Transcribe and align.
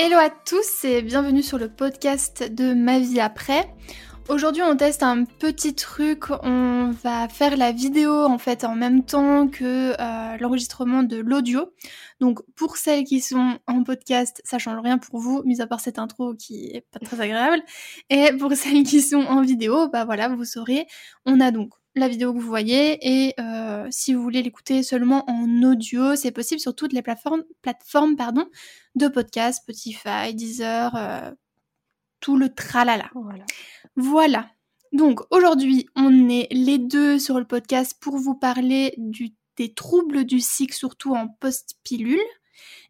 Hello 0.00 0.16
à 0.16 0.30
tous 0.30 0.84
et 0.84 1.02
bienvenue 1.02 1.42
sur 1.42 1.58
le 1.58 1.68
podcast 1.68 2.54
de 2.54 2.72
Ma 2.72 3.00
vie 3.00 3.18
après. 3.18 3.68
Aujourd'hui 4.28 4.62
on 4.62 4.76
teste 4.76 5.02
un 5.02 5.24
petit 5.24 5.74
truc, 5.74 6.30
on 6.44 6.92
va 7.02 7.26
faire 7.28 7.56
la 7.56 7.72
vidéo 7.72 8.12
en 8.26 8.38
fait 8.38 8.62
en 8.62 8.76
même 8.76 9.04
temps 9.04 9.48
que 9.48 10.00
euh, 10.00 10.36
l'enregistrement 10.38 11.02
de 11.02 11.16
l'audio. 11.16 11.72
Donc 12.20 12.38
pour 12.54 12.76
celles 12.76 13.02
qui 13.02 13.20
sont 13.20 13.58
en 13.66 13.82
podcast, 13.82 14.40
ça 14.44 14.58
change 14.58 14.80
rien 14.84 14.98
pour 14.98 15.18
vous, 15.18 15.42
mis 15.44 15.60
à 15.60 15.66
part 15.66 15.80
cette 15.80 15.98
intro 15.98 16.32
qui 16.34 16.66
est 16.66 16.86
pas 16.92 17.00
très 17.00 17.20
agréable. 17.20 17.60
Et 18.08 18.30
pour 18.38 18.52
celles 18.52 18.84
qui 18.84 19.02
sont 19.02 19.22
en 19.22 19.42
vidéo, 19.42 19.88
bah 19.88 20.04
voilà, 20.04 20.28
vous 20.28 20.44
saurez, 20.44 20.86
on 21.26 21.40
a 21.40 21.50
donc 21.50 21.70
la 21.94 22.08
vidéo 22.08 22.32
que 22.32 22.38
vous 22.38 22.46
voyez 22.46 22.98
et 23.02 23.34
euh, 23.40 23.86
si 23.90 24.14
vous 24.14 24.22
voulez 24.22 24.42
l'écouter 24.42 24.82
seulement 24.82 25.24
en 25.28 25.62
audio, 25.62 26.16
c'est 26.16 26.30
possible 26.30 26.60
sur 26.60 26.74
toutes 26.74 26.92
les 26.92 27.02
plateformes, 27.02 27.44
plateformes 27.62 28.16
pardon, 28.16 28.46
de 28.94 29.08
podcast, 29.08 29.62
Spotify, 29.62 30.34
Deezer, 30.34 30.94
euh, 30.96 31.30
tout 32.20 32.36
le 32.36 32.54
tralala. 32.54 33.10
Voilà. 33.14 33.44
voilà. 33.96 34.50
Donc 34.92 35.20
aujourd'hui, 35.30 35.86
on 35.96 36.28
est 36.28 36.48
les 36.50 36.78
deux 36.78 37.18
sur 37.18 37.38
le 37.38 37.44
podcast 37.44 37.96
pour 38.00 38.16
vous 38.16 38.34
parler 38.34 38.94
du, 38.96 39.34
des 39.56 39.74
troubles 39.74 40.24
du 40.24 40.40
cycle, 40.40 40.74
surtout 40.74 41.14
en 41.14 41.28
post-pilule. 41.28 42.18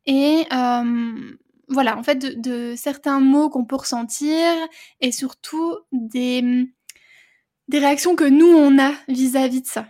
Et 0.06 0.44
euh, 0.52 1.36
voilà, 1.68 1.98
en 1.98 2.02
fait, 2.02 2.16
de, 2.16 2.34
de 2.40 2.74
certains 2.76 3.20
mots 3.20 3.50
qu'on 3.50 3.64
peut 3.64 3.76
ressentir 3.76 4.54
et 5.00 5.12
surtout 5.12 5.76
des 5.92 6.68
des 7.68 7.78
réactions 7.78 8.16
que 8.16 8.24
nous, 8.24 8.46
on 8.46 8.78
a 8.78 8.92
vis-à-vis 9.08 9.62
de 9.62 9.66
ça 9.66 9.86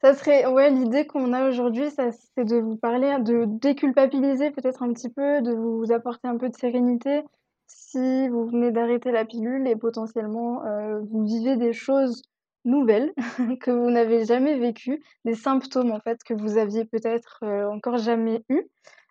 Ça 0.00 0.14
serait, 0.14 0.46
ouais, 0.46 0.70
l'idée 0.70 1.06
qu'on 1.06 1.32
a 1.32 1.48
aujourd'hui, 1.48 1.88
c'est 1.90 2.44
de 2.44 2.56
vous 2.56 2.76
parler, 2.76 3.16
de 3.20 3.44
déculpabiliser 3.46 4.50
peut-être 4.50 4.82
un 4.82 4.92
petit 4.92 5.10
peu, 5.10 5.42
de 5.42 5.52
vous 5.52 5.92
apporter 5.92 6.28
un 6.28 6.36
peu 6.36 6.48
de 6.48 6.56
sérénité 6.56 7.22
si 7.66 8.28
vous 8.28 8.46
venez 8.46 8.70
d'arrêter 8.70 9.12
la 9.12 9.24
pilule 9.24 9.66
et 9.66 9.76
potentiellement 9.76 10.64
euh, 10.64 11.00
vous 11.10 11.24
vivez 11.24 11.56
des 11.56 11.72
choses 11.72 12.22
nouvelles 12.64 13.12
que 13.60 13.70
vous 13.70 13.90
n'avez 13.90 14.24
jamais 14.24 14.58
vécues, 14.58 15.02
des 15.24 15.34
symptômes 15.34 15.90
en 15.90 16.00
fait 16.00 16.22
que 16.24 16.34
vous 16.34 16.58
aviez 16.58 16.84
peut-être 16.84 17.40
euh, 17.42 17.68
encore 17.68 17.98
jamais 17.98 18.44
eu. 18.48 18.62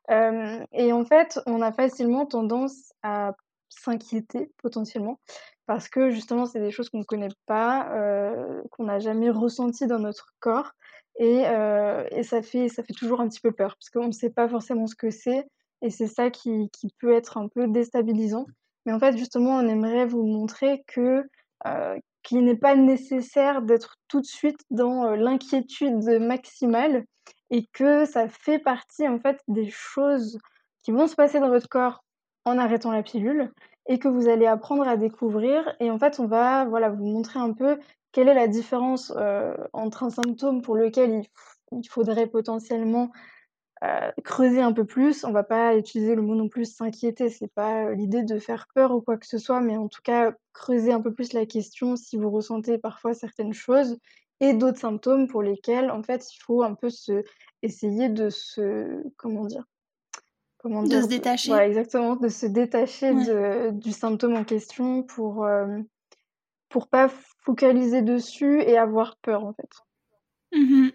Euh, 0.09 0.59
et 0.71 0.91
en 0.93 1.05
fait, 1.05 1.39
on 1.45 1.61
a 1.61 1.71
facilement 1.71 2.25
tendance 2.25 2.93
à 3.03 3.33
s'inquiéter 3.69 4.51
potentiellement 4.57 5.19
parce 5.71 5.87
que 5.87 6.09
justement, 6.09 6.45
c'est 6.45 6.59
des 6.59 6.69
choses 6.69 6.89
qu'on 6.89 6.97
ne 6.97 7.05
connaît 7.05 7.29
pas, 7.45 7.87
euh, 7.93 8.61
qu'on 8.71 8.83
n'a 8.83 8.99
jamais 8.99 9.29
ressenties 9.29 9.87
dans 9.87 9.99
notre 9.99 10.33
corps. 10.41 10.73
Et, 11.17 11.43
euh, 11.45 12.05
et, 12.11 12.23
ça, 12.23 12.41
fait, 12.41 12.67
ça 12.67 12.83
fait 12.83 12.91
toujours 12.91 13.21
un 13.21 13.29
petit 13.29 13.39
peu 13.39 13.53
peur, 13.53 13.77
parce 13.77 13.89
qu'on 13.89 14.07
ne 14.07 14.11
sait 14.11 14.31
pas 14.31 14.49
forcément 14.49 14.85
ce 14.85 14.95
que 14.95 15.09
c'est. 15.11 15.47
Et 15.81 15.89
c'est 15.89 16.07
ça 16.07 16.29
qui, 16.29 16.69
qui, 16.73 16.89
peut 16.99 17.13
être 17.13 17.37
un 17.37 17.47
peu 17.47 17.69
déstabilisant. 17.69 18.47
Mais 18.85 18.91
en 18.91 18.99
fait, 18.99 19.15
justement, 19.15 19.55
on 19.55 19.65
aimerait 19.69 20.05
vous 20.05 20.25
montrer 20.25 20.83
que 20.87 21.23
euh, 21.65 21.97
qu'il 22.21 22.43
n'est 22.43 22.57
pas 22.57 22.75
nécessaire 22.75 23.61
d'être 23.61 23.95
tout 24.09 24.19
de 24.19 24.25
suite 24.25 24.59
dans 24.71 25.11
l'inquiétude 25.11 26.03
maximale 26.19 27.05
et 27.49 27.65
que 27.71 28.03
ça 28.03 28.27
fait 28.27 28.59
partie 28.59 29.07
en 29.07 29.19
fait 29.19 29.39
des 29.47 29.69
choses 29.69 30.37
qui 30.83 30.91
vont 30.91 31.07
se 31.07 31.15
passer 31.15 31.39
dans 31.39 31.49
votre 31.49 31.69
corps 31.69 32.03
en 32.43 32.57
arrêtant 32.57 32.91
la 32.91 33.03
pilule 33.03 33.53
et 33.91 33.99
que 33.99 34.07
vous 34.07 34.29
allez 34.29 34.45
apprendre 34.45 34.87
à 34.87 34.95
découvrir. 34.95 35.75
Et 35.81 35.91
en 35.91 35.99
fait, 35.99 36.21
on 36.21 36.25
va 36.25 36.63
vous 36.63 37.05
montrer 37.05 37.39
un 37.39 37.51
peu 37.51 37.77
quelle 38.13 38.29
est 38.29 38.33
la 38.33 38.47
différence 38.47 39.11
euh, 39.17 39.53
entre 39.73 40.03
un 40.03 40.09
symptôme 40.09 40.61
pour 40.61 40.77
lequel 40.77 41.23
il, 41.73 41.89
faudrait 41.89 42.27
potentiellement 42.27 43.11
euh, 43.83 44.09
creuser 44.23 44.61
un 44.61 44.71
peu 44.71 44.85
plus. 44.85 45.25
On 45.25 45.33
va 45.33 45.43
pas 45.43 45.75
utiliser 45.75 46.15
le 46.15 46.21
mot 46.21 46.35
non 46.35 46.47
plus 46.47 46.73
s'inquiéter, 46.73 47.29
c'est 47.29 47.51
pas 47.53 47.87
euh, 47.87 47.95
l'idée 47.95 48.23
de 48.23 48.39
faire 48.39 48.67
peur 48.73 48.91
ou 48.91 49.01
quoi 49.01 49.17
que 49.17 49.27
ce 49.27 49.37
soit, 49.37 49.59
mais 49.59 49.75
en 49.75 49.89
tout 49.89 50.01
cas 50.01 50.33
creuser 50.53 50.93
un 50.93 51.01
peu 51.01 51.13
plus 51.13 51.33
la 51.33 51.45
question 51.45 51.97
si 51.97 52.15
vous 52.15 52.31
ressentez 52.31 52.77
parfois 52.77 53.13
certaines 53.13 53.53
choses 53.53 53.97
et 54.39 54.53
d'autres 54.53 54.79
symptômes 54.79 55.27
pour 55.27 55.43
lesquels 55.43 55.91
en 55.91 56.01
fait 56.01 56.33
il 56.33 56.39
faut 56.39 56.63
un 56.63 56.75
peu 56.75 56.89
se 56.89 57.23
essayer 57.61 58.07
de 58.07 58.29
se 58.29 59.03
comment 59.17 59.45
dire 59.45 59.65
Comment 60.61 60.83
de 60.83 61.01
se 61.01 61.07
détacher. 61.07 61.51
exactement, 61.53 62.15
de 62.15 62.27
se 62.27 62.45
détacher 62.45 63.13
de, 63.13 63.71
du 63.71 63.91
symptôme 63.91 64.35
en 64.35 64.43
question 64.43 65.01
pour 65.01 65.43
euh, 65.43 65.79
pour 66.69 66.87
pas 66.87 67.09
focaliser 67.43 68.03
dessus 68.03 68.61
et 68.61 68.77
avoir 68.77 69.17
peur 69.17 69.43
en 69.43 69.53
fait. 69.53 69.69
Mmh 70.53 70.89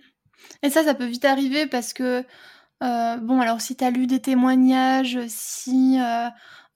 et 0.62 0.68
ça, 0.68 0.84
ça 0.84 0.94
peut 0.94 1.06
vite 1.06 1.24
arriver 1.24 1.66
parce 1.66 1.94
que 1.94 2.22
euh, 2.82 3.16
bon, 3.16 3.40
alors 3.40 3.62
si 3.62 3.74
tu 3.74 3.82
as 3.84 3.90
lu 3.90 4.06
des 4.06 4.20
témoignages, 4.20 5.18
si 5.28 5.98
euh, 5.98 6.28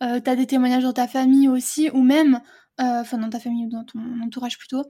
euh 0.03 0.19
tu 0.19 0.31
as 0.31 0.35
des 0.35 0.47
témoignages 0.47 0.83
dans 0.83 0.95
ta 0.95 1.07
famille 1.07 1.47
aussi, 1.47 1.91
ou 1.93 2.03
même, 2.03 2.41
enfin 2.79 3.19
dans 3.19 3.29
ta 3.29 3.39
famille 3.39 3.67
ou 3.67 3.71
dans 3.71 3.85
ton 3.85 4.01
entourage 4.25 4.59
plutôt, 4.59 4.83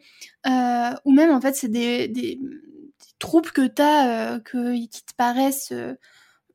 ou 0.46 1.12
même 1.12 1.32
en 1.32 1.40
fait 1.40 1.54
c'est 1.56 1.68
des, 1.68 2.06
des, 2.08 2.36
des, 2.36 2.40
troubles 3.18 3.50
que 3.50 3.66
tu 3.66 3.82
as 3.82 4.38
que, 4.40 4.72
qui 4.86 5.04
te 5.04 5.14
paraissent 5.16 5.74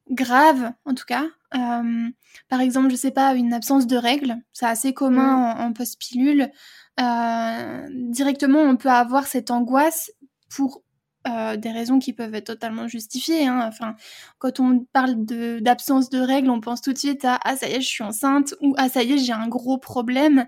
grave, 0.10 0.74
en 0.86 0.94
tout 0.94 1.06
cas. 1.06 1.26
Euh, 1.56 2.10
par 2.50 2.62
exemple, 2.62 2.90
je 2.90 2.96
sais 2.96 3.12
pas, 3.12 3.34
une 3.36 3.54
absence 3.54 3.88
de 3.88 3.98
règles, 3.98 4.38
c'est 4.54 4.66
assez 4.66 4.94
commun 4.94 5.56
mm. 5.56 5.62
en, 5.62 5.74
post-pilule. 5.74 6.52
Euh, 7.00 7.88
directement, 7.92 8.60
on 8.60 8.78
peut 8.78 8.90
avoir 8.90 9.28
cette 9.28 9.52
angoisse 9.52 10.12
pour 10.50 10.82
euh, 11.28 11.58
des 11.58 11.72
raisons 11.72 11.98
qui 11.98 12.14
peuvent 12.14 12.36
être 12.36 12.48
totalement 12.48 12.88
justifiées. 12.88 13.48
Hein. 13.48 13.62
Enfin, 13.68 13.96
quand 14.38 14.60
on 14.60 14.86
parle 14.94 15.16
d'absence 15.26 16.10
de, 16.10 16.20
règles, 16.20 16.50
on 16.50 16.62
pense 16.62 16.82
tout 16.82 16.94
de 16.94 16.98
suite 16.98 17.26
à 17.26 17.40
ah 17.44 17.56
ça 17.56 17.68
y 17.68 17.74
est, 17.74 17.82
je 17.82 17.88
suis 17.88 18.04
enceinte 18.04 18.54
ou 18.62 18.76
ah 18.78 18.90
ça 18.90 19.02
y 19.04 19.14
est, 19.14 19.18
j'ai 19.18 19.34
un 19.34 19.48
gros 19.48 19.78
problème. 19.78 20.46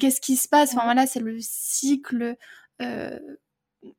Qu'est-ce 0.00 0.22
qui 0.22 0.36
se 0.36 0.48
passe? 0.48 0.72
Enfin 0.72 0.84
voilà, 0.84 1.06
c'est 1.06 1.20
le 1.20 1.36
cycle 1.40 2.36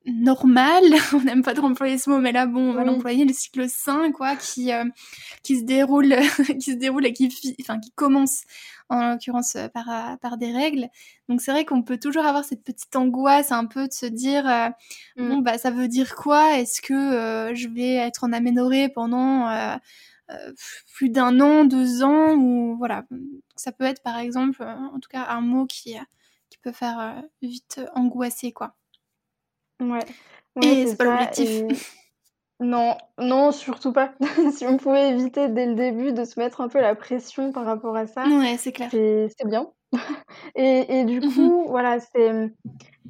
normal, 0.06 0.84
on 1.14 1.22
n'aime 1.22 1.44
pas 1.44 1.54
trop 1.54 1.68
employer 1.68 1.98
ce 1.98 2.10
mot, 2.10 2.20
mais 2.20 2.32
là 2.32 2.46
bon, 2.46 2.72
on 2.72 2.74
va 2.74 2.84
l'employer, 2.84 3.26
le 3.26 3.34
cycle 3.34 3.70
sain, 3.70 4.12
quoi, 4.12 4.36
qui 4.36 4.72
euh, 4.72 4.86
qui 5.44 5.60
se 5.60 5.64
déroule, 5.64 6.16
qui 6.60 6.72
se 6.72 6.78
déroule 6.78 7.06
et 7.06 7.14
qui, 7.14 7.56
enfin, 7.62 7.80
qui 7.80 7.92
commence 7.92 8.44
en 8.90 9.12
l'occurrence 9.12 9.56
euh, 9.56 9.68
par 9.68 9.90
euh, 9.90 10.16
par 10.18 10.38
des 10.38 10.52
règles. 10.52 10.88
Donc 11.30 11.42
c'est 11.42 11.52
vrai 11.52 11.66
qu'on 11.66 11.84
peut 11.84 11.98
toujours 11.98 12.26
avoir 12.26 12.46
cette 12.46 12.64
petite 12.64 12.96
angoisse, 12.96 13.52
un 13.52 13.66
peu 13.66 13.88
de 13.88 13.94
se 13.94 14.06
dire 14.06 14.46
mm. 15.18 15.30
bon 15.30 15.38
bah 15.40 15.58
ça 15.58 15.72
veut 15.72 15.88
dire 15.88 16.16
quoi? 16.16 16.58
Est-ce 16.58 16.82
que 16.82 17.54
je 17.54 17.68
vais 17.68 17.96
être 17.96 18.24
en 18.24 18.34
aménorrhée 18.34 18.90
pendant 18.90 19.78
plus 20.94 21.10
d'un 21.10 21.40
an, 21.40 21.66
deux 21.66 22.04
ans? 22.04 22.36
Ou 22.36 22.78
voilà. 22.78 23.06
Ça 23.56 23.72
peut 23.72 23.86
être 23.86 24.02
par 24.04 24.18
exemple, 24.18 24.64
en 24.64 25.00
tout 25.00 25.10
cas, 25.10 25.26
un 25.30 25.42
mot 25.42 25.66
qui 25.66 25.96
qui 26.50 26.58
peut 26.60 26.72
faire 26.72 27.22
vite 27.42 27.82
angoisser 27.94 28.54
quoi. 28.54 28.76
Ouais. 29.80 30.00
Et 30.64 30.88
c'est 30.88 30.98
pas 30.98 31.06
l'objectif. 31.06 31.94
Non, 32.60 32.98
non, 33.20 33.52
surtout 33.52 33.94
pas. 33.94 34.14
Si 34.52 34.66
on 34.66 34.78
pouvait 34.78 35.12
éviter 35.12 35.48
dès 35.50 35.68
le 35.68 35.76
début 35.76 36.12
de 36.12 36.24
se 36.26 36.40
mettre 36.40 36.62
un 36.62 36.68
peu 36.70 36.82
la 36.82 36.96
pression 36.96 37.52
par 37.52 37.66
rapport 37.66 37.96
à 37.96 38.08
ça, 38.08 38.26
Ouais, 38.26 38.58
c'est 38.58 38.72
clair. 38.72 38.90
c'est 38.92 39.46
bien. 39.46 39.72
Et 40.56 41.00
et 41.00 41.06
du 41.06 41.22
mmh 41.22 41.34
coup, 41.34 41.66
voilà, 41.70 42.00
c'est, 42.00 42.52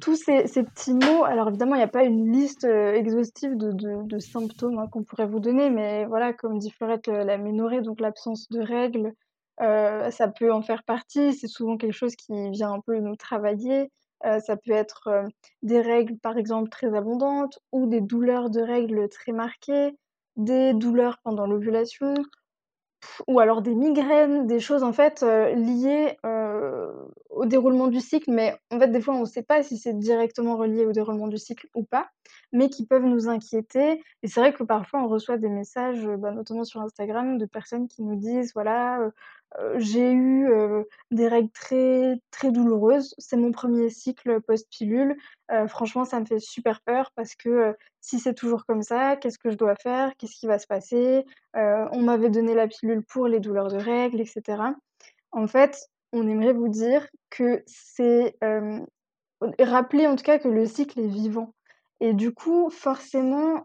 tous 0.00 0.16
ces 0.16 0.46
ces 0.46 0.62
petits 0.64 0.94
mots 0.94 1.24
alors 1.24 1.48
évidemment, 1.48 1.74
il 1.74 1.78
n'y 1.78 1.84
a 1.84 1.88
pas 1.88 2.04
une 2.04 2.30
liste, 2.32 2.64
euh, 2.64 2.92
exhaustive 2.94 3.56
de 3.56 3.72
de 3.72 4.02
de 4.04 4.18
symptômes, 4.18 4.78
hein, 4.78 4.86
qu'on 4.92 5.02
pourrait 5.04 5.26
vous 5.26 5.40
donner, 5.40 5.70
mais 5.70 6.04
voilà, 6.06 6.32
comme 6.32 6.58
dit 6.58 6.70
Fleurette, 6.70 7.08
la 7.08 7.24
l'aménorrhée, 7.24 7.80
donc 7.80 8.00
l'absence 8.00 8.48
de 8.50 8.60
règles, 8.60 9.12
euh, 9.60 10.10
ça 10.10 10.28
peut 10.28 10.52
en 10.52 10.62
faire 10.62 10.84
partie. 10.84 11.32
C'est 11.34 11.48
souvent 11.48 11.76
quelque 11.76 11.92
chose 11.94 12.14
qui 12.16 12.50
vient 12.50 12.72
un 12.72 12.80
peu 12.80 12.98
nous 13.00 13.16
travailler. 13.16 13.90
Euh, 14.26 14.40
ça 14.40 14.56
peut 14.56 14.72
être 14.72 15.08
euh, 15.08 15.26
des 15.62 15.80
règles, 15.80 16.18
par 16.18 16.36
exemple, 16.36 16.70
très 16.70 16.94
abondantes 16.94 17.58
ou 17.72 17.86
des 17.86 18.00
douleurs 18.00 18.50
de 18.50 18.60
règles 18.60 19.08
très 19.08 19.32
marquées, 19.32 19.96
des 20.36 20.74
douleurs 20.74 21.18
pendant 21.22 21.46
l'ovulation 21.46 22.14
ou 23.28 23.38
alors 23.38 23.62
des 23.62 23.76
migraines, 23.76 24.48
des 24.48 24.58
choses 24.58 24.82
en 24.82 24.92
fait 24.92 25.22
euh, 25.22 25.54
liées 25.54 26.16
au 27.30 27.46
déroulement 27.46 27.86
du 27.86 28.00
cycle, 28.00 28.32
mais 28.32 28.56
en 28.72 28.80
fait 28.80 28.88
des 28.88 29.00
fois 29.00 29.14
on 29.14 29.20
ne 29.20 29.24
sait 29.24 29.44
pas 29.44 29.62
si 29.62 29.78
c'est 29.78 29.96
directement 29.96 30.56
relié 30.56 30.84
au 30.84 30.90
déroulement 30.90 31.28
du 31.28 31.38
cycle 31.38 31.68
ou 31.74 31.84
pas, 31.84 32.08
mais 32.52 32.68
qui 32.70 32.86
peuvent 32.86 33.04
nous 33.04 33.28
inquiéter. 33.28 34.02
Et 34.22 34.28
c'est 34.28 34.40
vrai 34.40 34.52
que 34.52 34.62
parfois 34.62 35.02
on 35.02 35.08
reçoit 35.08 35.38
des 35.38 35.48
messages, 35.48 36.06
bah, 36.18 36.32
notamment 36.32 36.64
sur 36.64 36.80
Instagram, 36.80 37.38
de 37.38 37.46
personnes 37.46 37.88
qui 37.88 38.02
nous 38.02 38.16
disent 38.16 38.52
voilà 38.54 39.10
j'ai 39.76 40.12
eu 40.12 40.48
des 41.10 41.28
règles 41.28 41.50
très, 41.50 42.20
très 42.30 42.50
douloureuses. 42.50 43.14
C'est 43.18 43.36
mon 43.36 43.52
premier 43.52 43.90
cycle 43.90 44.40
post-pilule. 44.40 45.16
franchement, 45.68 46.04
ça 46.04 46.20
me 46.20 46.26
fait 46.26 46.38
super 46.38 46.80
peur 46.82 47.10
parce 47.14 47.34
que 47.34 47.74
si 48.00 48.18
c'est 48.18 48.34
toujours 48.34 48.66
comme 48.66 48.82
ça, 48.82 49.16
qu'est-ce 49.16 49.38
que 49.38 49.50
je 49.50 49.56
dois 49.56 49.74
faire? 49.76 50.12
Qu'est-ce 50.16 50.36
qui 50.36 50.46
va 50.46 50.58
se 50.58 50.66
passer? 50.66 51.24
On 51.54 52.02
m'avait 52.02 52.30
donné 52.30 52.54
la 52.54 52.68
pilule 52.68 53.02
pour 53.02 53.26
les 53.26 53.40
douleurs 53.40 53.68
de 53.68 53.78
règles, 53.78 54.20
etc. 54.20 54.62
En 55.32 55.46
fait, 55.46 55.88
on 56.12 56.28
aimerait 56.28 56.52
vous 56.52 56.68
dire 56.68 57.06
que 57.30 57.62
c'est 57.66 58.36
rappeler 59.58 60.06
en 60.06 60.16
tout 60.16 60.24
cas 60.24 60.38
que 60.38 60.48
le 60.48 60.66
cycle 60.66 61.00
est 61.00 61.06
vivant. 61.08 61.54
Et 62.00 62.12
du 62.14 62.32
coup, 62.32 62.70
forcément, 62.70 63.62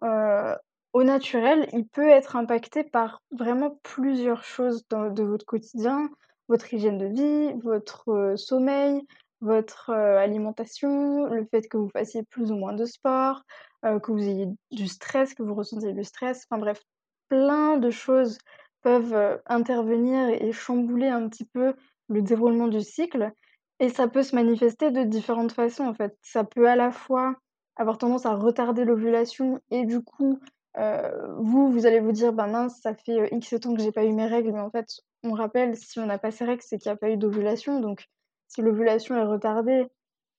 au 0.94 1.04
naturel, 1.04 1.68
il 1.74 1.88
peut 1.88 2.08
être 2.10 2.36
impacté 2.36 2.84
par 2.84 3.22
vraiment 3.32 3.80
plusieurs 3.84 4.44
choses 4.44 4.84
de 4.90 5.24
votre 5.24 5.46
quotidien. 5.46 6.10
votre 6.50 6.74
hygiène 6.74 6.98
de 6.98 7.06
vie, 7.08 7.54
votre 7.64 8.34
sommeil, 8.36 9.02
votre 9.42 9.92
alimentation, 9.92 11.26
le 11.26 11.46
fait 11.46 11.68
que 11.68 11.78
vous 11.78 11.90
fassiez 11.90 12.24
plus 12.24 12.52
ou 12.52 12.56
moins 12.56 12.74
de 12.74 12.86
sport, 12.86 13.44
que 13.84 14.12
vous 14.12 14.28
ayez 14.28 14.48
du 14.72 14.88
stress, 14.88 15.34
que 15.34 15.44
vous 15.44 15.56
ressentiez 15.56 15.94
du 15.94 16.04
stress, 16.04 16.46
enfin 16.50 16.60
bref, 16.60 16.82
plein 17.30 17.78
de 17.78 17.90
choses 17.90 18.38
peuvent 18.82 19.42
intervenir 19.46 20.30
et 20.30 20.52
chambouler 20.52 21.08
un 21.08 21.28
petit 21.30 21.46
peu 21.46 21.74
le 22.10 22.22
déroulement 22.22 22.68
du 22.68 22.82
cycle 22.82 23.32
et 23.80 23.90
ça 23.90 24.08
peut 24.08 24.24
se 24.24 24.36
manifester 24.36 24.92
de 24.92 25.04
différentes 25.04 25.54
façons 25.54 25.86
en 25.86 25.94
fait. 25.94 26.18
Ça 26.22 26.44
peut 26.44 26.68
à 26.70 26.76
la 26.76 26.92
fois 26.92 27.36
avoir 27.76 27.98
tendance 27.98 28.26
à 28.26 28.36
retarder 28.36 28.86
l'ovulation 28.86 29.60
et 29.72 29.86
du 29.86 30.02
coup, 30.02 30.40
vous, 30.76 31.72
vous 31.72 31.86
allez 31.86 32.00
vous 32.00 32.12
dire: 32.12 32.34
«Bah 32.34 32.48
mince, 32.48 32.80
ça 32.82 32.94
fait, 32.96 33.30
X 33.32 33.56
temps 33.62 33.76
que 33.76 33.82
j'ai 33.82 33.92
pas 33.92 34.06
eu 34.06 34.12
mes 34.12 34.26
règles», 34.26 34.52
mais 34.54 34.60
en 34.60 34.72
fait, 34.72 34.88
on 35.24 35.34
rappelle, 35.34 35.76
si 35.78 36.00
on 36.00 36.06
n'a 36.06 36.18
pas 36.18 36.32
ses 36.32 36.46
règles, 36.46 36.62
c'est 36.64 36.78
qu'il 36.78 36.90
y 36.90 36.94
a 36.94 36.98
pas 36.98 37.10
eu 37.10 37.18
d'ovulation, 37.18 37.80
donc 37.80 38.06
si 38.48 38.62
l'ovulation 38.62 39.16
est 39.16 39.24
retardée, 39.24 39.88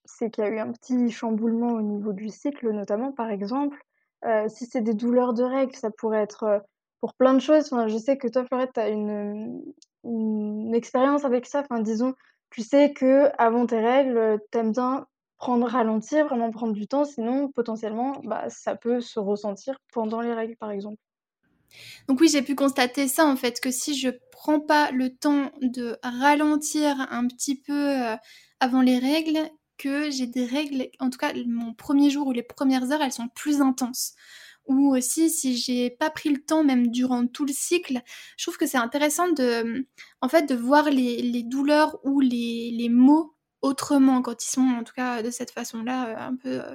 c'est 0.05 0.31
qu'il 0.31 0.45
y 0.45 0.47
a 0.47 0.51
eu 0.51 0.59
un 0.59 0.73
petit 0.73 1.11
chamboulement 1.11 1.73
au 1.73 1.83
niveau 1.83 2.13
du 2.13 2.29
cycle 2.29 2.71
notamment, 2.71 3.13
par 3.13 3.31
exemple. 3.31 3.79
si 4.49 4.67
c'est 4.67 4.81
des 4.81 4.95
douleurs 4.95 5.35
de 5.35 5.43
règles, 5.43 5.75
ça 5.75 5.91
pourrait 5.91 6.23
être, 6.23 6.63
pour 7.01 7.15
plein 7.15 7.35
de 7.35 7.41
choses. 7.41 7.71
Je 7.87 7.99
sais 7.99 8.17
que 8.17 8.29
toi, 8.29 8.45
Florette, 8.45 8.73
tu 8.75 8.81
as 8.81 8.89
une, 8.89 9.63
une 10.05 10.75
expérience 10.75 11.25
avec 11.25 11.47
ça. 11.47 11.61
Enfin, 11.61 11.81
disons, 11.81 12.15
tu 12.51 12.63
sais 12.63 12.93
que 12.93 13.31
avant 13.39 13.67
tes 13.67 13.81
règles, 13.81 14.41
tu 14.53 14.59
aimes 14.59 14.73
bien 14.73 15.07
prendre, 15.45 15.69
ralentir, 15.69 16.25
vraiment 16.27 16.51
prendre 16.51 16.73
du 16.73 16.87
temps, 16.87 17.05
sinon 17.05 17.51
potentiellement, 17.53 18.19
bah, 18.25 18.49
ça 18.49 18.77
peut 18.77 19.03
se 19.03 19.21
ressentir 19.21 19.79
pendant 19.93 20.23
les 20.23 20.33
règles, 20.33 20.57
par 20.57 20.71
exemple. 20.71 20.97
Donc 22.09 22.19
oui, 22.23 22.29
j'ai 22.29 22.41
pu 22.41 22.55
constater 22.55 23.09
ça 23.09 23.27
en 23.27 23.37
fait, 23.37 23.61
que 23.61 23.71
si 23.71 23.95
je 23.95 24.09
prends 24.33 24.61
pas 24.61 24.91
le 24.91 25.15
temps 25.15 25.51
de 25.61 25.99
ralentir 26.03 27.07
un 27.11 27.27
petit 27.27 27.61
peu 27.61 27.91
euh, 27.91 28.17
avant 28.59 28.81
les 28.81 28.99
règles, 28.99 29.39
que 29.77 30.11
j'ai 30.11 30.27
des 30.27 30.47
règles, 30.47 30.87
en 30.99 31.11
tout 31.11 31.19
cas 31.19 31.35
mon 31.47 31.75
premier 31.75 32.09
jour 32.09 32.29
ou 32.29 32.33
les 32.33 32.43
premières 32.43 32.91
heures, 32.91 33.03
elles 33.03 33.13
sont 33.13 33.29
plus 33.29 33.61
intenses. 33.61 34.15
Ou 34.67 34.97
aussi 34.97 35.29
si 35.29 35.59
j'ai 35.59 35.91
pas 35.91 36.09
pris 36.09 36.31
le 36.31 36.43
temps 36.43 36.65
même 36.65 36.87
durant 36.87 37.27
tout 37.27 37.45
le 37.45 37.53
cycle, 37.53 38.01
je 38.39 38.45
trouve 38.45 38.57
que 38.57 38.67
c'est 38.67 38.79
intéressant 38.79 39.29
de, 39.29 39.87
en 40.23 40.29
fait, 40.31 40.49
de 40.49 40.55
voir 40.55 40.89
les, 40.89 41.43
douleurs 41.43 41.99
ou 42.05 42.21
les, 42.21 42.71
les 42.73 42.89
mots 42.89 43.34
autrement 43.65 44.21
quand 44.21 44.45
ils 44.45 44.51
sont 44.51 44.61
en 44.61 44.85
tout 44.85 44.93
cas 44.95 45.23
de 45.23 45.31
cette 45.31 45.51
façon-là 45.51 46.09
euh, 46.09 46.29
un 46.29 46.37
peu 46.37 46.61
euh, 46.61 46.75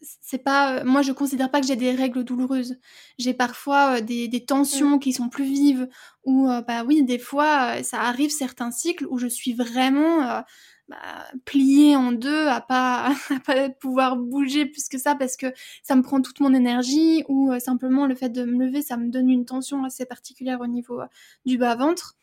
c'est 0.00 0.38
pas 0.38 0.84
moi 0.84 1.02
je 1.02 1.10
considère 1.10 1.50
pas 1.50 1.60
que 1.60 1.66
j'ai 1.66 1.74
des 1.74 1.90
règles 1.90 2.22
douloureuses 2.22 2.76
j'ai 3.18 3.34
parfois 3.34 4.00
des, 4.00 4.28
des, 4.28 4.44
tensions 4.44 4.96
mmh. 4.96 5.00
qui 5.00 5.12
sont 5.12 5.28
plus 5.28 5.44
vives 5.44 5.88
ou 6.22 6.46
bah 6.46 6.84
oui 6.86 7.02
des 7.02 7.18
fois 7.18 7.82
ça 7.82 8.02
arrive 8.02 8.30
certains 8.30 8.70
cycles 8.70 9.06
où 9.10 9.18
je 9.18 9.26
suis 9.26 9.54
vraiment 9.54 10.44
bah, 10.86 10.96
pliée 11.44 11.96
en 11.96 12.12
deux 12.12 12.46
à 12.46 12.60
pas 12.60 13.12
à 13.30 13.40
pas 13.44 13.70
pouvoir 13.70 14.14
bouger 14.14 14.66
plus 14.66 14.88
que 14.88 14.98
ça 14.98 15.16
parce 15.16 15.36
que 15.36 15.52
ça 15.82 15.96
me 15.96 16.02
prend 16.02 16.22
toute 16.22 16.38
mon 16.38 16.54
énergie 16.54 17.24
ou 17.28 17.58
simplement 17.58 18.06
le 18.06 18.14
fait 18.14 18.28
de 18.30 18.44
me 18.44 18.66
lever 18.66 18.82
ça 18.82 18.96
me 18.96 19.10
donne 19.10 19.28
une 19.28 19.46
tension 19.46 19.82
assez 19.82 20.06
particulière 20.06 20.60
au 20.60 20.68
niveau 20.68 21.00
du 21.44 21.58
bas 21.58 21.74
ventre 21.74 22.16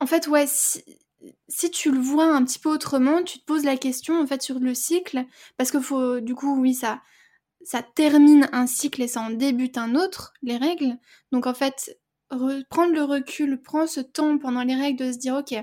en 0.00 0.06
fait, 0.06 0.26
ouais, 0.28 0.46
si, 0.46 1.70
tu 1.70 1.90
le 1.90 2.00
vois 2.00 2.26
un 2.26 2.44
petit 2.44 2.58
peu 2.58 2.70
autrement, 2.70 3.22
tu 3.22 3.38
te 3.38 3.44
poses 3.44 3.64
la 3.64 3.76
question 3.76 4.20
en 4.20 4.26
fait 4.26 4.42
sur 4.42 4.58
le 4.58 4.74
cycle, 4.74 5.24
parce 5.56 5.70
que 5.70 6.20
du 6.20 6.34
coup, 6.34 6.60
oui, 6.60 6.74
ça, 6.74 7.00
ça 7.64 7.82
termine 7.82 8.48
un 8.52 8.66
cycle 8.66 9.02
et 9.02 9.08
ça 9.08 9.20
en 9.20 9.30
débute 9.30 9.78
un 9.78 9.94
autre, 9.94 10.34
les 10.42 10.56
règles. 10.56 10.98
Donc 11.32 11.46
en 11.46 11.54
fait, 11.54 11.98
prendre 12.70 12.92
le 12.92 13.02
recul, 13.02 13.60
prendre 13.60 13.88
ce 13.88 14.00
temps 14.00 14.38
pendant 14.38 14.62
les 14.62 14.74
règles 14.74 15.06
de 15.06 15.12
se 15.12 15.18
dire, 15.18 15.36
ok, 15.36 15.54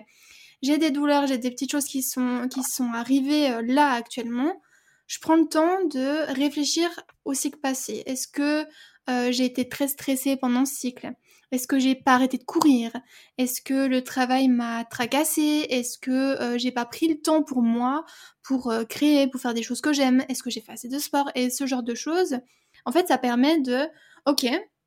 j'ai 0.61 0.77
des 0.77 0.91
douleurs, 0.91 1.27
j'ai 1.27 1.37
des 1.37 1.51
petites 1.51 1.71
choses 1.71 1.85
qui 1.85 2.03
sont, 2.03 2.47
qui 2.49 2.63
sont 2.63 2.91
arrivées 2.93 3.51
euh, 3.51 3.61
là 3.65 3.91
actuellement. 3.91 4.61
Je 5.07 5.19
prends 5.19 5.35
le 5.35 5.47
temps 5.47 5.83
de 5.85 6.33
réfléchir 6.33 6.87
au 7.25 7.33
cycle 7.33 7.59
passé. 7.59 8.03
Est-ce 8.05 8.27
que 8.27 8.65
euh, 9.09 9.31
j'ai 9.31 9.45
été 9.45 9.67
très 9.67 9.87
stressée 9.87 10.37
pendant 10.37 10.65
ce 10.65 10.75
cycle? 10.75 11.11
Est-ce 11.51 11.67
que 11.67 11.79
j'ai 11.79 11.95
pas 11.95 12.13
arrêté 12.13 12.37
de 12.37 12.43
courir? 12.43 12.91
Est-ce 13.37 13.61
que 13.61 13.87
le 13.87 14.03
travail 14.03 14.47
m'a 14.47 14.85
tracassé? 14.85 15.65
Est-ce 15.69 15.97
que 15.97 16.11
euh, 16.11 16.57
j'ai 16.57 16.71
pas 16.71 16.85
pris 16.85 17.07
le 17.07 17.21
temps 17.21 17.43
pour 17.43 17.61
moi, 17.61 18.05
pour 18.43 18.71
euh, 18.71 18.85
créer, 18.85 19.27
pour 19.27 19.41
faire 19.41 19.53
des 19.53 19.63
choses 19.63 19.81
que 19.81 19.93
j'aime? 19.93 20.23
Est-ce 20.29 20.43
que 20.43 20.49
j'ai 20.49 20.61
fait 20.61 20.71
assez 20.71 20.87
de 20.87 20.99
sport? 20.99 21.29
Et 21.35 21.49
ce 21.49 21.65
genre 21.65 21.83
de 21.83 21.95
choses. 21.95 22.37
En 22.85 22.91
fait, 22.91 23.07
ça 23.07 23.17
permet 23.17 23.59
de, 23.59 23.87
ok, 24.25 24.45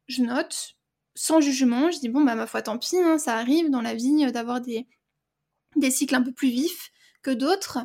je 0.09 0.23
note, 0.23 0.77
sans 1.15 1.41
jugement, 1.41 1.91
je 1.91 2.01
dis 2.01 2.09
bon 2.09 2.23
bah 2.23 2.35
ma 2.35 2.47
foi 2.47 2.63
tant 2.63 2.79
pis, 2.79 2.99
hein, 2.99 3.19
ça 3.19 3.37
arrive 3.37 3.71
dans 3.71 3.81
la 3.81 3.95
vie 3.95 4.31
d'avoir 4.33 4.61
des, 4.61 4.87
des 5.77 5.91
cycles 5.91 6.15
un 6.15 6.23
peu 6.23 6.33
plus 6.33 6.49
vifs 6.49 6.91
que 7.23 7.31
d'autres. 7.31 7.79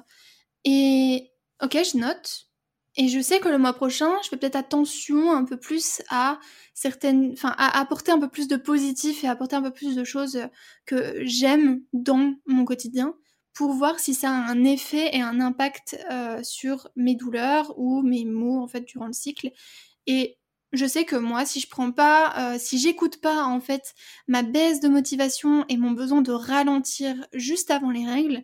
Et 0.65 1.31
ok, 1.61 1.73
je 1.73 1.97
note, 1.97 2.48
et 2.95 3.07
je 3.07 3.19
sais 3.19 3.39
que 3.39 3.49
le 3.49 3.57
mois 3.57 3.73
prochain, 3.73 4.11
je 4.23 4.29
fais 4.29 4.37
peut-être 4.37 4.55
attention 4.55 5.31
un 5.31 5.45
peu 5.45 5.57
plus 5.57 6.01
à 6.09 6.39
certaines, 6.73 7.31
enfin, 7.33 7.53
à 7.57 7.79
apporter 7.79 8.11
un 8.11 8.19
peu 8.19 8.29
plus 8.29 8.47
de 8.47 8.57
positif 8.57 9.23
et 9.23 9.27
apporter 9.27 9.55
un 9.55 9.61
peu 9.61 9.71
plus 9.71 9.95
de 9.95 10.03
choses 10.03 10.39
que 10.85 11.15
j'aime 11.25 11.81
dans 11.93 12.33
mon 12.45 12.65
quotidien 12.65 13.13
pour 13.53 13.73
voir 13.73 13.99
si 13.99 14.13
ça 14.13 14.29
a 14.29 14.33
un 14.33 14.63
effet 14.63 15.15
et 15.15 15.21
un 15.21 15.39
impact 15.39 15.97
euh, 16.11 16.41
sur 16.43 16.89
mes 16.95 17.15
douleurs 17.15 17.77
ou 17.77 18.01
mes 18.01 18.25
maux 18.25 18.61
en 18.61 18.67
fait 18.67 18.81
durant 18.81 19.07
le 19.07 19.13
cycle. 19.13 19.51
Et 20.07 20.37
je 20.71 20.85
sais 20.85 21.03
que 21.05 21.15
moi, 21.15 21.45
si 21.45 21.59
je 21.59 21.69
prends 21.69 21.91
pas, 21.91 22.53
euh, 22.53 22.57
si 22.59 22.79
j'écoute 22.79 23.21
pas 23.21 23.43
en 23.43 23.59
fait 23.59 23.95
ma 24.27 24.43
baisse 24.43 24.79
de 24.79 24.87
motivation 24.87 25.65
et 25.67 25.77
mon 25.77 25.91
besoin 25.91 26.21
de 26.21 26.31
ralentir 26.31 27.15
juste 27.33 27.71
avant 27.71 27.91
les 27.91 28.05
règles, 28.05 28.43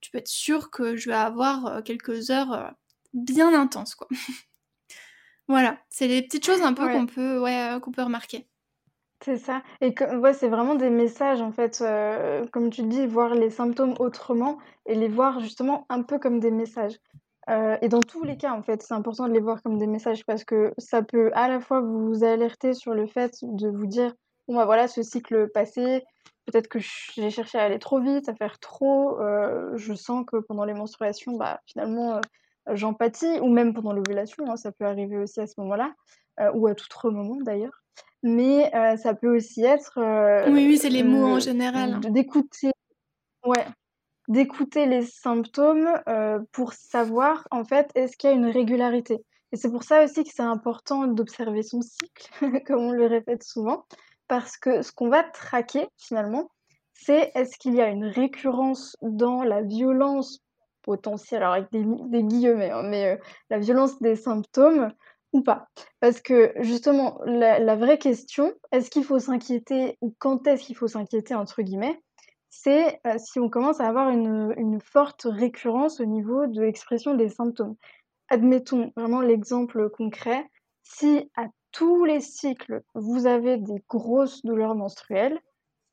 tu 0.00 0.10
peux 0.10 0.18
être 0.18 0.28
sûr 0.28 0.70
que 0.70 0.96
je 0.96 1.08
vais 1.10 1.16
avoir 1.16 1.66
euh, 1.66 1.82
quelques 1.82 2.30
heures 2.30 2.74
bien 3.14 3.58
intense, 3.58 3.94
quoi. 3.94 4.08
voilà, 5.48 5.78
c'est 5.88 6.08
les 6.08 6.22
petites 6.22 6.44
choses 6.44 6.62
un 6.62 6.74
peu 6.74 6.88
qu'on 6.88 7.06
peut, 7.06 7.38
ouais, 7.38 7.74
euh, 7.74 7.80
qu'on 7.80 7.92
peut 7.92 8.02
remarquer. 8.02 8.46
C'est 9.22 9.38
ça. 9.38 9.62
Et 9.80 9.94
que, 9.94 10.16
ouais, 10.16 10.34
c'est 10.34 10.48
vraiment 10.48 10.74
des 10.74 10.90
messages, 10.90 11.40
en 11.40 11.52
fait, 11.52 11.80
euh, 11.80 12.44
comme 12.52 12.68
tu 12.68 12.82
dis, 12.82 13.06
voir 13.06 13.34
les 13.34 13.48
symptômes 13.48 13.94
autrement 13.98 14.58
et 14.84 14.94
les 14.94 15.08
voir 15.08 15.40
justement 15.40 15.86
un 15.88 16.02
peu 16.02 16.18
comme 16.18 16.40
des 16.40 16.50
messages. 16.50 16.98
Euh, 17.48 17.78
et 17.80 17.88
dans 17.88 18.00
tous 18.00 18.24
les 18.24 18.36
cas, 18.36 18.52
en 18.52 18.62
fait, 18.62 18.82
c'est 18.82 18.94
important 18.94 19.28
de 19.28 19.32
les 19.32 19.40
voir 19.40 19.62
comme 19.62 19.78
des 19.78 19.86
messages 19.86 20.24
parce 20.26 20.44
que 20.44 20.74
ça 20.78 21.02
peut 21.02 21.30
à 21.34 21.48
la 21.48 21.60
fois 21.60 21.80
vous 21.80 22.24
alerter 22.24 22.74
sur 22.74 22.94
le 22.94 23.06
fait 23.06 23.38
de 23.42 23.68
vous 23.68 23.86
dire, 23.86 24.14
bon, 24.48 24.56
bah 24.56 24.66
voilà, 24.66 24.88
ce 24.88 25.02
cycle 25.02 25.48
passé, 25.50 26.04
peut-être 26.46 26.68
que 26.68 26.78
j'ai 26.78 27.30
cherché 27.30 27.58
à 27.58 27.62
aller 27.62 27.78
trop 27.78 28.00
vite, 28.00 28.28
à 28.28 28.34
faire 28.34 28.58
trop. 28.58 29.18
je 29.74 29.94
sens 29.94 30.24
que 30.26 30.38
pendant 30.38 30.64
les 30.64 30.74
menstruations, 30.74 31.36
bah, 31.36 31.60
finalement, 31.66 32.20
j'empathie, 32.72 33.40
ou 33.40 33.48
même 33.48 33.74
pendant 33.74 33.92
l'ovulation, 33.92 34.44
hein, 34.48 34.56
ça 34.56 34.72
peut 34.72 34.84
arriver 34.84 35.18
aussi 35.18 35.40
à 35.40 35.46
ce 35.46 35.54
moment-là, 35.58 35.94
euh, 36.40 36.50
ou 36.54 36.66
à 36.66 36.74
tout 36.74 36.86
autre 36.86 37.10
moment 37.10 37.38
d'ailleurs. 37.40 37.82
Mais 38.22 38.74
euh, 38.74 38.96
ça 38.96 39.14
peut 39.14 39.36
aussi 39.36 39.62
être. 39.62 39.98
Euh, 39.98 40.50
oui, 40.50 40.66
oui, 40.66 40.78
c'est 40.78 40.88
les 40.88 41.02
mots 41.02 41.26
en 41.26 41.40
général. 41.40 42.00
D'écouter, 42.00 42.70
ouais, 43.44 43.66
d'écouter 44.28 44.86
les 44.86 45.02
symptômes 45.02 45.88
pour 46.52 46.72
savoir 46.72 47.46
en 47.50 47.64
fait 47.64 47.90
est-ce 47.94 48.16
qu'il 48.16 48.30
y 48.30 48.32
a 48.32 48.36
une 48.36 48.46
régularité. 48.46 49.18
Et 49.52 49.56
c'est 49.56 49.70
pour 49.70 49.84
ça 49.84 50.02
aussi 50.02 50.24
que 50.24 50.30
c'est 50.34 50.42
important 50.42 51.06
d'observer 51.06 51.62
son 51.62 51.80
cycle, 51.80 52.28
comme 52.66 52.80
on 52.80 52.92
le 52.92 53.06
répète 53.06 53.44
souvent, 53.44 53.84
parce 54.26 54.56
que 54.56 54.82
ce 54.82 54.90
qu'on 54.90 55.08
va 55.08 55.22
traquer 55.22 55.86
finalement, 55.96 56.50
c'est 56.94 57.30
est-ce 57.34 57.58
qu'il 57.58 57.74
y 57.74 57.80
a 57.80 57.88
une 57.88 58.06
récurrence 58.06 58.96
dans 59.02 59.44
la 59.44 59.62
violence 59.62 60.40
potentiel, 60.84 61.42
alors 61.42 61.54
avec 61.54 61.70
des, 61.72 62.22
guillemets, 62.22 62.70
hein, 62.70 62.82
mais 62.84 63.14
euh, 63.14 63.16
la 63.50 63.58
violence 63.58 64.00
des 64.00 64.16
symptômes 64.16 64.92
ou 65.32 65.42
pas. 65.42 65.68
Parce 66.00 66.20
que 66.20 66.52
justement, 66.60 67.18
la, 67.24 67.76
vraie 67.76 67.98
question, 67.98 68.52
est-ce 68.70 68.90
qu'il 68.90 69.04
faut 69.04 69.18
s'inquiéter 69.18 69.98
ou 70.00 70.14
quand 70.18 70.46
est-ce 70.46 70.62
qu'il 70.62 70.76
faut 70.76 70.86
s'inquiéter, 70.86 71.34
entre 71.34 71.62
guillemets, 71.62 72.00
c'est 72.50 73.00
euh, 73.06 73.16
si 73.18 73.40
on 73.40 73.48
commence 73.48 73.80
à 73.80 73.88
avoir 73.88 74.10
une, 74.10 74.54
une, 74.56 74.80
forte 74.80 75.26
récurrence 75.28 75.98
au 75.98 76.04
niveau 76.04 76.46
de 76.46 76.62
l'expression 76.62 77.14
des 77.14 77.28
symptômes. 77.28 77.74
Admettons 78.28 78.92
vraiment 78.96 79.20
l'exemple 79.20 79.90
concret, 79.90 80.48
si 80.84 81.30
à 81.36 81.46
tous 81.72 82.04
les 82.04 82.20
cycles, 82.20 82.82
vous 82.94 83.26
avez 83.26 83.56
des 83.56 83.82
grosses 83.88 84.44
douleurs 84.44 84.76
menstruelles, 84.76 85.40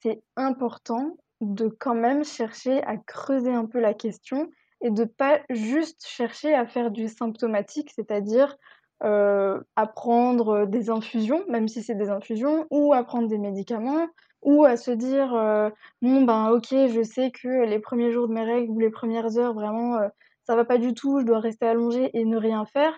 c'est 0.04 0.22
important 0.36 1.18
de 1.42 1.68
quand 1.68 1.96
même 1.96 2.24
chercher 2.24 2.84
à 2.84 2.98
creuser 2.98 3.52
un 3.52 3.66
peu 3.66 3.80
la 3.80 3.96
question 3.96 4.50
et 4.82 4.90
de 4.90 5.06
pas 5.06 5.40
juste 5.50 6.06
chercher 6.06 6.54
à 6.54 6.66
faire 6.66 6.92
du 6.92 7.08
symptomatique, 7.08 7.92
c'est-à-dire 7.96 8.58
euh, 9.04 9.60
à 9.76 9.88
prendre 9.88 10.66
des 10.66 10.92
infusions, 10.92 11.44
même 11.50 11.68
si 11.68 11.82
c'est 11.82 11.96
des 11.96 12.10
infusions, 12.10 12.68
ou 12.70 12.94
à 12.94 13.04
prendre 13.04 13.28
des 13.28 13.40
médicaments, 13.40 14.08
ou 14.44 14.64
à 14.64 14.78
se 14.78 14.92
dire 14.92 15.34
euh, 15.34 15.70
bon 16.02 16.24
ben 16.24 16.50
ok, 16.50 16.68
je 16.70 17.04
sais 17.04 17.32
que 17.32 17.66
les 17.66 17.80
premiers 17.80 18.12
jours 18.12 18.28
de 18.28 18.34
mes 18.34 18.44
règles 18.44 18.72
ou 18.72 18.80
les 18.80 18.90
premières 18.92 19.38
heures 19.38 19.54
vraiment 19.54 19.98
euh, 19.98 20.08
ça 20.44 20.56
va 20.56 20.66
pas 20.66 20.78
du 20.78 20.94
tout, 20.94 21.20
je 21.20 21.26
dois 21.26 21.40
rester 21.40 21.68
allongée 21.68 22.10
et 22.14 22.26
ne 22.26 22.38
rien 22.38 22.66
faire. 22.66 22.98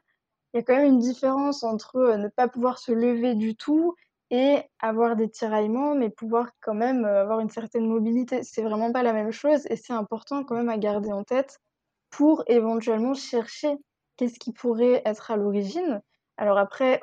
Il 0.54 0.58
y 0.58 0.60
a 0.60 0.64
quand 0.64 0.76
même 0.76 0.86
une 0.86 1.00
différence 1.00 1.64
entre 1.64 2.16
ne 2.18 2.28
pas 2.30 2.48
pouvoir 2.48 2.80
se 2.80 2.92
lever 2.92 3.36
du 3.36 3.56
tout 3.56 3.96
et 4.30 4.58
avoir 4.80 5.16
des 5.16 5.30
tiraillements, 5.30 5.96
mais 5.96 6.10
pouvoir 6.10 6.50
quand 6.62 6.74
même 6.74 7.06
avoir 7.06 7.40
une 7.40 7.50
certaine 7.50 7.88
mobilité. 7.88 8.44
C'est 8.44 8.62
vraiment 8.62 8.92
pas 8.92 9.04
la 9.04 9.14
même 9.14 9.32
chose 9.32 9.66
et 9.70 9.76
c'est 9.76 9.94
important 9.94 10.44
quand 10.44 10.56
même 10.56 10.70
à 10.70 10.78
garder 10.78 11.12
en 11.12 11.24
tête 11.24 11.60
pour 12.14 12.44
éventuellement 12.48 13.16
chercher 13.16 13.76
qu'est-ce 14.18 14.40
qui 14.40 14.54
pourrait 14.54 15.02
être 15.04 15.32
à 15.32 15.38
l'origine. 15.38 16.02
Alors 16.38 16.60
après, 16.60 17.02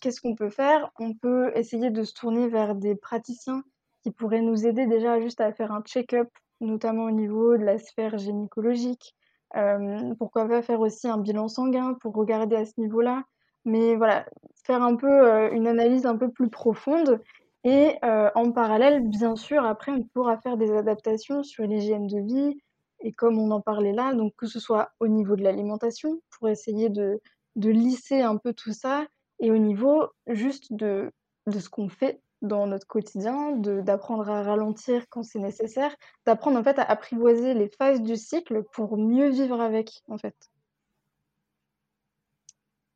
qu'est-ce 0.00 0.20
qu'on 0.20 0.34
peut 0.34 0.50
faire? 0.50 0.90
On 0.98 1.14
peut 1.14 1.52
essayer 1.54 1.90
de 1.90 2.02
se 2.02 2.12
tourner 2.12 2.48
vers 2.48 2.74
des 2.74 2.96
praticiens 2.96 3.62
qui 4.02 4.10
pourraient 4.10 4.42
nous 4.42 4.66
aider 4.66 4.86
déjà 4.86 5.20
juste 5.20 5.40
à 5.40 5.52
faire 5.52 5.72
un 5.72 5.82
check-up, 5.82 6.28
notamment 6.60 7.04
au 7.04 7.12
niveau 7.12 7.56
de 7.56 7.64
la 7.64 7.78
sphère 7.78 8.18
gynécologique. 8.18 9.14
Euh, 9.56 10.14
pourquoi 10.18 10.46
pas 10.48 10.60
faire 10.60 10.80
aussi 10.80 11.08
un 11.08 11.18
bilan 11.18 11.46
sanguin 11.46 11.94
pour 12.00 12.14
regarder 12.14 12.56
à 12.56 12.64
ce 12.64 12.74
niveau-là. 12.78 13.22
Mais 13.64 13.94
voilà, 13.94 14.26
faire 14.64 14.82
un 14.82 14.96
peu 14.96 15.08
euh, 15.08 15.50
une 15.52 15.68
analyse 15.68 16.04
un 16.04 16.16
peu 16.16 16.30
plus 16.30 16.50
profonde. 16.50 17.20
Et 17.62 17.96
euh, 18.04 18.30
en 18.34 18.50
parallèle, 18.50 19.06
bien 19.08 19.36
sûr, 19.36 19.64
après, 19.64 19.92
on 19.92 20.02
pourra 20.02 20.38
faire 20.38 20.56
des 20.56 20.72
adaptations 20.72 21.44
sur 21.44 21.64
l'hygiène 21.64 22.08
de 22.08 22.20
vie. 22.20 22.60
Et 23.00 23.12
comme 23.12 23.38
on 23.38 23.50
en 23.50 23.60
parlait 23.60 23.92
là, 23.92 24.14
donc 24.14 24.34
que 24.36 24.46
ce 24.46 24.60
soit 24.60 24.90
au 25.00 25.08
niveau 25.08 25.36
de 25.36 25.42
l'alimentation, 25.42 26.20
pour 26.30 26.48
essayer 26.48 26.88
de, 26.88 27.20
lisser 27.56 28.20
un 28.20 28.36
peu 28.36 28.52
tout 28.52 28.72
ça, 28.72 29.06
et 29.40 29.50
au 29.50 29.58
niveau 29.58 30.08
juste 30.26 30.72
de, 30.72 31.12
ce 31.50 31.68
qu'on 31.68 31.88
fait 31.88 32.20
dans 32.42 32.66
notre 32.66 32.86
quotidien, 32.86 33.52
d'apprendre 33.56 34.28
à 34.30 34.42
ralentir 34.42 35.04
quand 35.10 35.22
c'est 35.22 35.40
nécessaire, 35.40 35.94
d'apprendre 36.24 36.58
en 36.58 36.64
fait 36.64 36.78
à 36.78 36.84
apprivoiser 36.84 37.54
les 37.54 37.68
phases 37.68 38.00
du 38.00 38.16
cycle 38.16 38.62
pour 38.72 38.96
mieux 38.96 39.30
vivre 39.30 39.60
avec 39.60 40.02
en 40.08 40.18
fait. 40.18 40.36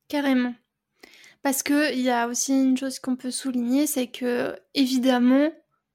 Carrément. 0.09 0.54
Parce 1.42 1.64
qu'il 1.64 2.00
y 2.00 2.11
a 2.11 2.28
aussi 2.28 2.52
une 2.52 2.76
chose 2.76 3.00
qu'on 3.00 3.16
peut 3.16 3.32
souligner, 3.32 3.88
c'est 3.88 4.06
que 4.06 4.54
évidemment, 4.75 5.50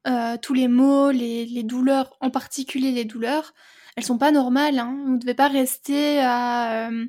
euh, 0.06 0.36
tous 0.40 0.52
les 0.52 0.68
maux, 0.68 1.10
les, 1.10 1.46
les, 1.46 1.62
douleurs, 1.62 2.16
en 2.20 2.30
particulier 2.30 2.92
les 2.92 3.04
douleurs, 3.04 3.54
elles 3.98 4.04
sont 4.04 4.18
pas 4.18 4.30
normales. 4.30 4.78
Hein. 4.78 4.96
Vous 5.04 5.14
ne 5.14 5.18
devez 5.18 5.34
pas 5.34 5.48
rester 5.48 6.20
à, 6.20 6.88
euh, 6.88 7.06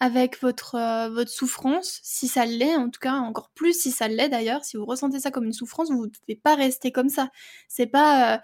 avec 0.00 0.40
votre, 0.40 0.76
euh, 0.76 1.10
votre 1.10 1.30
souffrance, 1.30 2.00
si 2.02 2.26
ça 2.26 2.46
l'est, 2.46 2.74
en 2.74 2.88
tout 2.88 3.00
cas 3.00 3.12
encore 3.12 3.50
plus 3.54 3.78
si 3.78 3.90
ça 3.90 4.08
l'est 4.08 4.30
d'ailleurs, 4.30 4.64
si 4.64 4.78
vous 4.78 4.86
ressentez 4.86 5.20
ça 5.20 5.30
comme 5.30 5.44
une 5.44 5.52
souffrance, 5.52 5.90
vous 5.90 6.06
ne 6.06 6.10
devez 6.26 6.40
pas 6.42 6.54
rester 6.54 6.90
comme 6.90 7.10
ça. 7.10 7.28
C'est 7.68 7.86
pas 7.86 8.40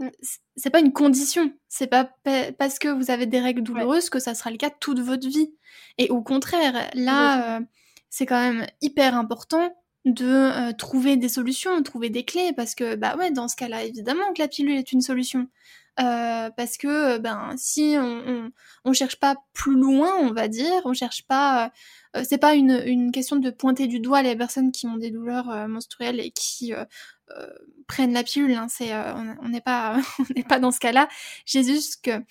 euh, 0.00 0.10
c'est 0.56 0.70
pas 0.70 0.80
une 0.80 0.92
condition, 0.92 1.52
c'est 1.68 1.86
pas 1.86 2.10
parce 2.58 2.80
que 2.80 2.88
vous 2.88 3.12
avez 3.12 3.26
des 3.26 3.40
règles 3.40 3.62
douloureuses 3.62 4.10
que 4.10 4.18
ça 4.18 4.34
sera 4.34 4.50
le 4.50 4.56
cas 4.56 4.70
toute 4.70 4.98
votre 4.98 5.28
vie. 5.28 5.54
Et 5.96 6.10
au 6.10 6.22
contraire, 6.22 6.90
là 6.94 7.58
euh, 7.58 7.60
c'est 8.10 8.26
quand 8.26 8.40
même 8.40 8.66
hyper 8.80 9.14
important 9.16 9.72
de 10.14 10.72
trouver 10.72 11.16
des 11.16 11.28
solutions, 11.28 11.82
trouver 11.82 12.10
des 12.10 12.24
clés 12.24 12.52
parce 12.56 12.74
que 12.74 12.94
bah 12.94 13.16
ouais, 13.16 13.30
dans 13.30 13.48
ce 13.48 13.56
cas-là 13.56 13.84
évidemment 13.84 14.32
que 14.34 14.40
la 14.42 14.48
pilule 14.48 14.76
est 14.76 14.92
une 14.92 15.00
solution. 15.00 15.48
Euh, 16.00 16.50
parce 16.50 16.76
que 16.76 17.16
euh, 17.16 17.18
ben 17.18 17.54
si 17.56 17.96
on, 17.98 18.52
on, 18.84 18.92
cherche 18.92 19.16
pas 19.16 19.34
plus 19.52 19.74
loin, 19.74 20.12
on 20.20 20.32
va 20.32 20.46
dire, 20.46 20.80
on 20.84 20.92
cherche 20.94 21.26
pas, 21.26 21.72
euh, 22.16 22.22
c'est 22.24 22.38
pas 22.38 22.54
une, 22.54 22.80
une, 22.86 23.10
question 23.10 23.34
de 23.34 23.50
pointer 23.50 23.88
du 23.88 23.98
doigt 23.98 24.22
les 24.22 24.36
personnes 24.36 24.70
qui 24.70 24.86
ont 24.86 24.96
des 24.96 25.10
douleurs 25.10 25.66
menstruelles 25.68 26.20
et 26.20 26.30
qui 26.30 26.72
prennent 27.88 28.12
la 28.12 28.22
pilule. 28.22 28.54
Hein, 28.54 28.68
c'est, 28.68 28.94
on 28.94 29.48
n'est 29.48 29.60
pas, 29.60 29.96
on 30.20 30.24
n'est 30.36 30.44
pas 30.44 30.60
dans 30.60 30.70
ce 30.70 30.78
cas-là. 30.78 31.08
J'ai 31.46 31.64
juste 31.64 32.04
que, 32.04 32.22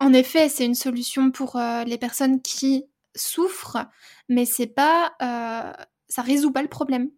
en 0.00 0.12
effet, 0.14 0.48
c'est 0.48 0.64
une 0.64 0.74
solution 0.74 1.30
pour 1.30 1.60
les 1.86 1.98
personnes 1.98 2.40
qui 2.40 2.84
souffrent, 3.14 3.86
mais 4.30 4.46
c'est 4.46 4.66
pas, 4.66 5.12
ça 6.08 6.22
résout 6.22 6.52
pas 6.52 6.62
le 6.62 6.68
problème. 6.68 7.10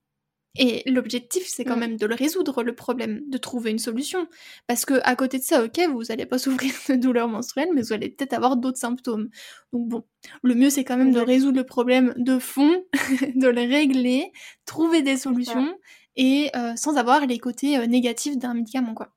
Et 0.57 0.83
l'objectif, 0.87 1.45
c'est 1.47 1.65
quand 1.65 1.77
mm. 1.77 1.81
même 1.81 1.97
de 1.97 2.07
le 2.07 2.15
résoudre, 2.15 2.63
le 2.63 2.75
problème, 2.75 3.23
de 3.29 3.39
trouver 3.39 3.71
une 3.71 3.79
solution. 3.79 4.27
Parce 4.67 4.85
que 4.85 5.01
à 5.05 5.15
côté 5.15 5.39
de 5.39 5.45
ça, 5.45 5.65
ok, 5.65 5.81
vous 5.93 6.05
n'allez 6.05 6.27
pas 6.27 6.39
souffrir 6.39 6.73
de 6.89 6.95
douleurs 6.97 7.29
menstruelles, 7.29 7.69
mais 7.75 7.83
vous 7.83 7.93
allez 7.93 8.11
peut-être 8.11 8.33
avoir 8.33 8.57
d'autres 8.57 8.79
symptômes. 8.79 9.31
Donc 9.73 9.89
bon, 9.89 10.05
le 10.43 10.55
mieux, 10.55 10.71
c'est 10.71 10.85
quand 10.85 10.97
même 10.97 11.13
de 11.13 11.21
résoudre 11.21 11.59
le 11.59 11.67
problème 11.67 12.15
de 12.17 12.39
fond, 12.39 12.85
de 13.35 13.49
le 13.49 13.61
régler, 13.61 14.33
trouver 14.65 15.03
des 15.03 15.17
solutions, 15.17 15.77
et 16.17 16.51
euh, 16.57 16.75
sans 16.77 16.97
avoir 16.97 17.27
les 17.27 17.39
côtés 17.39 17.79
euh, 17.79 17.87
négatifs 17.87 18.37
d'un 18.37 18.55
médicament, 18.55 18.95
quoi. 18.95 19.15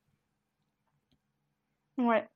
Ouais, 1.97 2.27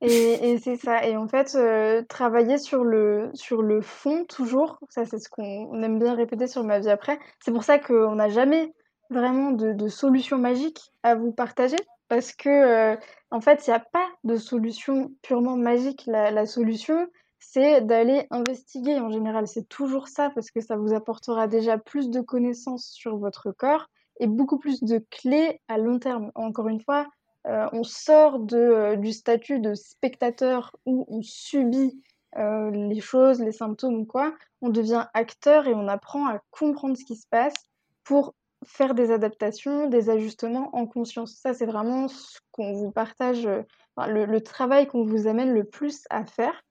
et, 0.00 0.58
c'est 0.58 0.76
ça. 0.76 1.06
Et 1.06 1.16
en 1.16 1.26
fait, 1.28 1.54
euh, 1.54 2.02
travailler 2.08 2.58
sur 2.58 2.84
le, 2.84 3.30
sur 3.34 3.62
le 3.62 3.80
fond, 3.80 4.24
toujours, 4.24 4.78
ça 4.90 5.04
c'est 5.06 5.18
ce 5.18 5.28
qu'on 5.28 5.82
aime 5.82 5.98
bien 5.98 6.14
répéter 6.14 6.46
sur 6.46 6.64
ma 6.64 6.80
vie 6.80 6.90
après. 6.90 7.18
C'est 7.40 7.52
pour 7.52 7.64
ça 7.64 7.78
qu'on 7.78 8.14
n'a 8.16 8.28
jamais 8.28 8.72
vraiment 9.10 9.52
de, 9.52 9.72
de, 9.72 9.88
solution 9.88 10.38
magique 10.38 10.80
à 11.02 11.14
vous 11.14 11.32
partager. 11.32 11.76
Parce 12.08 12.32
que, 12.32 12.48
euh, 12.48 12.96
en 13.30 13.40
fait, 13.40 13.66
il 13.66 13.70
n'y 13.70 13.76
a 13.76 13.80
pas 13.80 14.06
de 14.22 14.36
solution 14.36 15.12
purement 15.22 15.56
magique. 15.56 16.04
La, 16.06 16.30
la 16.30 16.46
solution, 16.46 17.08
c'est 17.38 17.80
d'aller 17.80 18.26
investiguer. 18.30 19.00
En 19.00 19.10
général, 19.10 19.48
c'est 19.48 19.68
toujours 19.68 20.08
ça, 20.08 20.30
parce 20.34 20.50
que 20.50 20.60
ça 20.60 20.76
vous 20.76 20.92
apportera 20.94 21.48
déjà 21.48 21.78
plus 21.78 22.10
de 22.10 22.20
connaissances 22.20 22.90
sur 22.90 23.16
votre 23.16 23.50
corps 23.50 23.88
et 24.20 24.26
beaucoup 24.26 24.58
plus 24.58 24.82
de 24.82 25.04
clés 25.10 25.60
à 25.68 25.78
long 25.78 25.98
terme. 25.98 26.30
Encore 26.34 26.68
une 26.68 26.80
fois, 26.80 27.06
euh, 27.46 27.68
on 27.72 27.84
sort 27.84 28.40
de, 28.40 28.56
euh, 28.56 28.96
du 28.96 29.12
statut 29.12 29.60
de 29.60 29.74
spectateur 29.74 30.74
où 30.84 31.06
on 31.08 31.22
subit 31.22 32.02
euh, 32.36 32.70
les 32.70 33.00
choses, 33.00 33.40
les 33.40 33.52
symptômes 33.52 34.00
ou 34.00 34.04
quoi. 34.04 34.34
On 34.62 34.68
devient 34.68 35.06
acteur 35.14 35.68
et 35.68 35.74
on 35.74 35.86
apprend 35.86 36.26
à 36.26 36.40
comprendre 36.50 36.96
ce 36.96 37.04
qui 37.04 37.14
se 37.14 37.26
passe 37.28 37.54
pour 38.02 38.34
faire 38.64 38.94
des 38.94 39.12
adaptations, 39.12 39.88
des 39.88 40.10
ajustements 40.10 40.74
en 40.74 40.86
conscience. 40.86 41.34
Ça, 41.34 41.54
c'est 41.54 41.66
vraiment 41.66 42.08
ce 42.08 42.40
qu'on 42.50 42.72
vous 42.72 42.90
partage, 42.90 43.48
le, 43.96 44.38
travail 44.40 44.88
qu'on 44.88 45.04
vous 45.04 45.28
amène 45.28 45.52
le 45.52 45.64
plus 45.64 46.04
à 46.10 46.24
faire, 46.24 46.64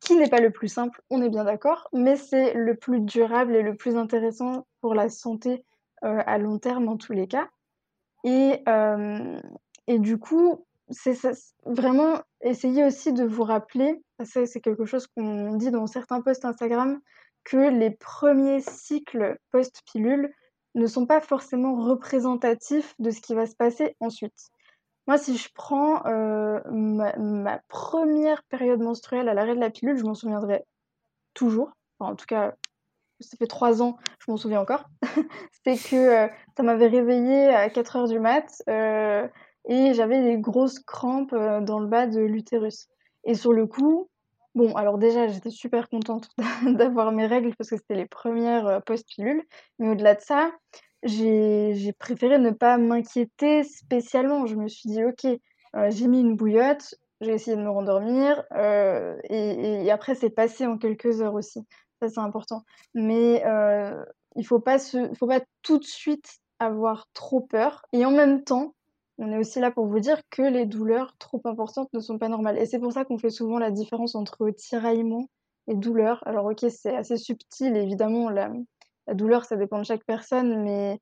qui 0.00 0.16
n'est 0.16 0.28
pas 0.28 0.40
le 0.40 0.50
plus 0.50 0.68
simple, 0.68 1.00
on 1.10 1.22
est 1.22 1.28
bien 1.28 1.44
d'accord, 1.44 1.88
mais 1.92 2.16
c'est 2.16 2.54
le 2.54 2.76
plus 2.76 3.00
durable 3.00 3.56
et 3.56 3.62
le 3.62 3.76
plus 3.76 3.96
intéressant 3.96 4.66
pour 4.80 4.94
la 4.94 5.08
santé 5.08 5.64
à 6.02 6.38
long 6.38 6.58
terme 6.58 6.88
en 6.88 6.96
tous 6.96 7.12
les 7.12 7.28
cas. 7.28 7.48
Et, 8.24 8.62
et 9.88 9.98
du 9.98 10.18
coup, 10.18 10.66
c'est 10.90 11.16
vraiment 11.64 12.20
essayer 12.42 12.84
aussi 12.84 13.12
de 13.12 13.24
vous 13.24 13.42
rappeler, 13.42 14.00
c'est 14.22 14.60
quelque 14.60 14.84
chose 14.84 15.06
qu'on 15.06 15.56
dit 15.56 15.70
dans 15.70 15.86
certains 15.86 16.20
posts 16.20 16.44
Instagram, 16.44 17.00
que 17.44 17.56
les 17.56 17.90
premiers 17.90 18.60
cycles 18.60 19.38
post-pilule 19.50 20.30
ne 20.74 20.86
sont 20.86 21.06
pas 21.06 21.22
forcément 21.22 21.74
représentatifs 21.74 22.94
de 22.98 23.10
ce 23.10 23.22
qui 23.22 23.34
va 23.34 23.46
se 23.46 23.56
passer 23.56 23.96
ensuite. 24.00 24.50
Moi, 25.06 25.16
si 25.16 25.38
je 25.38 25.48
prends 25.54 26.04
euh, 26.04 26.60
ma, 26.70 27.60
première 27.68 28.42
période 28.44 28.80
menstruelle 28.80 29.30
à 29.30 29.34
l'arrêt 29.34 29.54
de 29.54 29.60
la 29.60 29.70
pilule, 29.70 29.96
je 29.96 30.04
m'en 30.04 30.14
souviendrai 30.14 30.64
toujours. 31.32 31.72
en 31.98 32.14
tout 32.14 32.26
cas, 32.26 32.54
ça 33.20 33.36
fait 33.38 33.46
trois 33.46 33.82
ans, 33.82 33.96
je 34.18 34.30
m'en 34.30 34.36
souviens 34.36 34.60
encore. 34.60 34.84
c'est 35.64 35.76
que 35.76 35.96
euh, 35.96 36.28
ça 36.56 36.62
m'avait 36.62 36.88
réveillée 36.88 37.48
à 37.48 37.70
4 37.70 37.96
heures 37.96 38.08
du 38.08 38.20
mat. 38.20 38.62
Euh, 38.68 39.26
et 39.66 39.94
j'avais 39.94 40.22
des 40.22 40.38
grosses 40.38 40.78
crampes 40.80 41.32
euh, 41.32 41.60
dans 41.60 41.78
le 41.78 41.86
bas 41.86 42.06
de 42.06 42.20
l'utérus. 42.20 42.88
Et 43.24 43.34
sur 43.34 43.52
le 43.52 43.66
coup, 43.66 44.08
bon, 44.54 44.74
alors 44.74 44.98
déjà, 44.98 45.28
j'étais 45.28 45.50
super 45.50 45.88
contente 45.88 46.30
d'avoir 46.66 47.12
mes 47.12 47.26
règles 47.26 47.54
parce 47.56 47.70
que 47.70 47.76
c'était 47.76 47.94
les 47.94 48.06
premières 48.06 48.66
euh, 48.66 48.80
post-pilules, 48.80 49.42
mais 49.78 49.90
au-delà 49.90 50.14
de 50.14 50.20
ça, 50.20 50.52
j'ai 51.02 51.92
préféré 51.98 52.38
ne 52.38 52.50
pas 52.50 52.76
m'inquiéter 52.78 53.62
spécialement. 53.62 54.46
Je 54.46 54.56
me 54.56 54.68
suis 54.68 54.88
dit, 54.88 55.04
ok, 55.04 55.24
euh, 55.24 55.90
j'ai 55.90 56.08
mis 56.08 56.20
une 56.20 56.36
bouillotte, 56.36 56.94
j'ai 57.20 57.32
essayé 57.32 57.56
de 57.56 57.62
me 57.62 57.70
rendormir, 57.70 58.44
et, 59.30 59.90
après, 59.90 60.14
c'est 60.14 60.30
passé 60.30 60.66
en 60.66 60.78
quelques 60.78 61.20
heures 61.20 61.34
aussi. 61.34 61.60
Ça, 62.00 62.08
c'est 62.08 62.20
important. 62.20 62.62
Mais 62.94 63.42
il 64.36 64.46
faut 64.46 64.60
pas 64.60 64.78
se, 64.78 65.12
faut 65.14 65.26
pas 65.26 65.40
tout 65.62 65.78
de 65.78 65.84
suite 65.84 66.38
avoir 66.58 67.08
trop 67.12 67.40
peur. 67.40 67.82
Et 67.92 68.04
en 68.04 68.10
même 68.10 68.44
temps, 68.44 68.74
on 69.18 69.32
est 69.32 69.38
aussi 69.38 69.58
là 69.60 69.70
pour 69.70 69.86
vous 69.86 69.98
dire 69.98 70.20
que 70.30 70.42
les 70.42 70.64
douleurs 70.64 71.16
trop 71.18 71.40
importantes 71.44 71.92
ne 71.92 72.00
sont 72.00 72.18
pas 72.18 72.28
normales. 72.28 72.58
Et 72.58 72.66
c'est 72.66 72.78
pour 72.78 72.92
ça 72.92 73.04
qu'on 73.04 73.18
fait 73.18 73.30
souvent 73.30 73.58
la 73.58 73.72
différence 73.72 74.14
entre 74.14 74.48
tiraillement 74.50 75.28
et 75.66 75.74
douleur. 75.74 76.22
Alors 76.26 76.46
ok, 76.46 76.64
c'est 76.70 76.94
assez 76.94 77.16
subtil, 77.16 77.76
évidemment, 77.76 78.30
la, 78.30 78.50
douleur, 79.12 79.44
ça 79.44 79.56
dépend 79.56 79.78
de 79.78 79.84
chaque 79.84 80.04
personne, 80.04 80.62
mais 80.62 81.00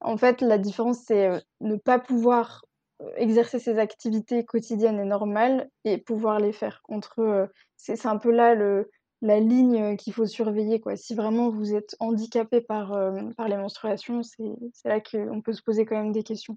en 0.00 0.16
fait, 0.16 0.40
la 0.40 0.58
différence, 0.58 0.98
c'est 1.06 1.28
euh, 1.28 1.38
ne 1.60 1.76
pas 1.76 2.00
pouvoir 2.00 2.64
euh, 3.02 3.10
exercer 3.16 3.60
ses 3.60 3.78
activités 3.78 4.44
quotidiennes 4.44 4.98
et 4.98 5.04
normales 5.04 5.70
et 5.84 5.98
pouvoir 5.98 6.40
les 6.40 6.52
faire. 6.52 6.82
Entre, 6.88 7.20
euh, 7.20 7.46
c'est 7.76 8.06
un 8.06 8.18
peu 8.18 8.32
là 8.32 8.56
le, 8.56 8.90
la 9.20 9.38
ligne 9.38 9.96
qu'il 9.96 10.12
faut 10.12 10.26
surveiller. 10.26 10.80
Quoi. 10.80 10.96
Si 10.96 11.14
vraiment 11.14 11.50
vous 11.50 11.74
êtes 11.74 11.94
handicapé 12.00 12.60
par, 12.60 12.98
par 13.36 13.48
les 13.48 13.56
menstruations, 13.56 14.22
c'est 14.24 14.58
là 14.84 15.00
qu'on 15.00 15.40
peut 15.42 15.52
se 15.52 15.62
poser 15.62 15.86
quand 15.86 15.96
même 15.96 16.12
des 16.12 16.24
questions. 16.24 16.56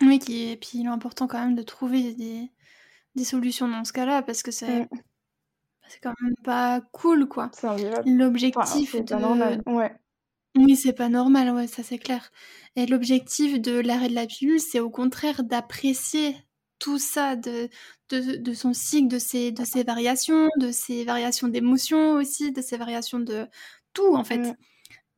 Oui, 0.00 0.18
qui 0.18 0.50
et 0.50 0.56
puis 0.56 0.70
il 0.74 0.86
est 0.86 0.88
important 0.88 1.26
quand 1.26 1.38
même 1.38 1.54
de 1.54 1.62
trouver 1.62 2.14
des 2.14 2.50
des 3.14 3.24
solutions 3.24 3.68
dans 3.68 3.84
ce 3.84 3.92
cas-là 3.92 4.22
parce 4.22 4.42
que 4.42 4.50
c'est 4.50 4.88
c'est 5.88 6.00
quand 6.00 6.14
même 6.20 6.34
pas 6.42 6.80
cool, 6.92 7.28
quoi. 7.28 7.50
C'est 7.52 7.68
L'objectif 8.06 8.96
de 8.96 9.14
normal, 9.14 9.62
ouais. 9.66 9.94
Oui, 10.56 10.76
c'est 10.76 10.92
pas 10.92 11.08
normal, 11.08 11.50
ouais, 11.50 11.66
ça 11.66 11.82
c'est 11.82 11.98
clair. 11.98 12.30
Et 12.76 12.86
l'objectif 12.86 13.60
de 13.60 13.80
l'arrêt 13.80 14.08
de 14.08 14.14
la 14.14 14.26
pilule, 14.26 14.60
c'est 14.60 14.80
au 14.80 14.90
contraire 14.90 15.42
d'apprécier 15.42 16.36
tout 16.78 16.98
ça, 16.98 17.34
de, 17.34 17.68
de, 18.10 18.52
son 18.52 18.72
cycle, 18.72 19.08
de 19.08 19.18
ses, 19.18 19.52
de 19.52 19.64
ses 19.64 19.82
variations, 19.82 20.48
de 20.58 20.70
ses 20.70 21.04
variations 21.04 21.48
d'émotions 21.48 22.12
aussi, 22.12 22.52
de 22.52 22.60
ses 22.60 22.76
variations 22.76 23.18
de 23.18 23.46
tout 23.94 24.14
en 24.14 24.22
fait. 24.22 24.38
Mm. 24.38 24.54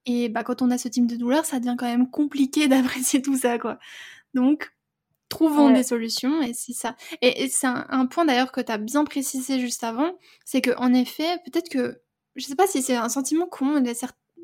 Et 0.06 0.28
bah, 0.28 0.44
quand 0.44 0.62
on 0.62 0.70
a 0.70 0.78
ce 0.78 0.88
type 0.88 1.06
de 1.06 1.16
douleur, 1.16 1.44
ça 1.44 1.58
devient 1.58 1.76
quand 1.78 1.86
même 1.86 2.08
compliqué 2.08 2.68
d'apprécier 2.68 3.20
tout 3.20 3.36
ça, 3.36 3.58
quoi. 3.58 3.78
Donc, 4.36 4.70
trouvons 5.30 5.70
des 5.70 5.82
solutions 5.82 6.42
et 6.42 6.52
c'est 6.52 6.74
ça. 6.74 6.94
Et, 7.22 7.48
c'est 7.48 7.66
un, 7.66 8.06
point 8.06 8.26
d'ailleurs 8.26 8.52
que 8.52 8.60
tu 8.60 8.70
as 8.70 8.76
bien 8.76 9.04
précisé 9.04 9.58
juste 9.58 9.82
avant, 9.82 10.12
c'est 10.44 10.60
que 10.60 10.76
en 10.76 10.92
effet, 10.92 11.38
peut-être 11.46 11.70
que, 11.70 12.02
je 12.36 12.44
sais 12.44 12.54
pas 12.54 12.66
si 12.66 12.82
c'est 12.82 12.96
un 12.96 13.08
sentiment 13.08 13.46
qu'ont 13.46 13.80
les, 13.80 13.94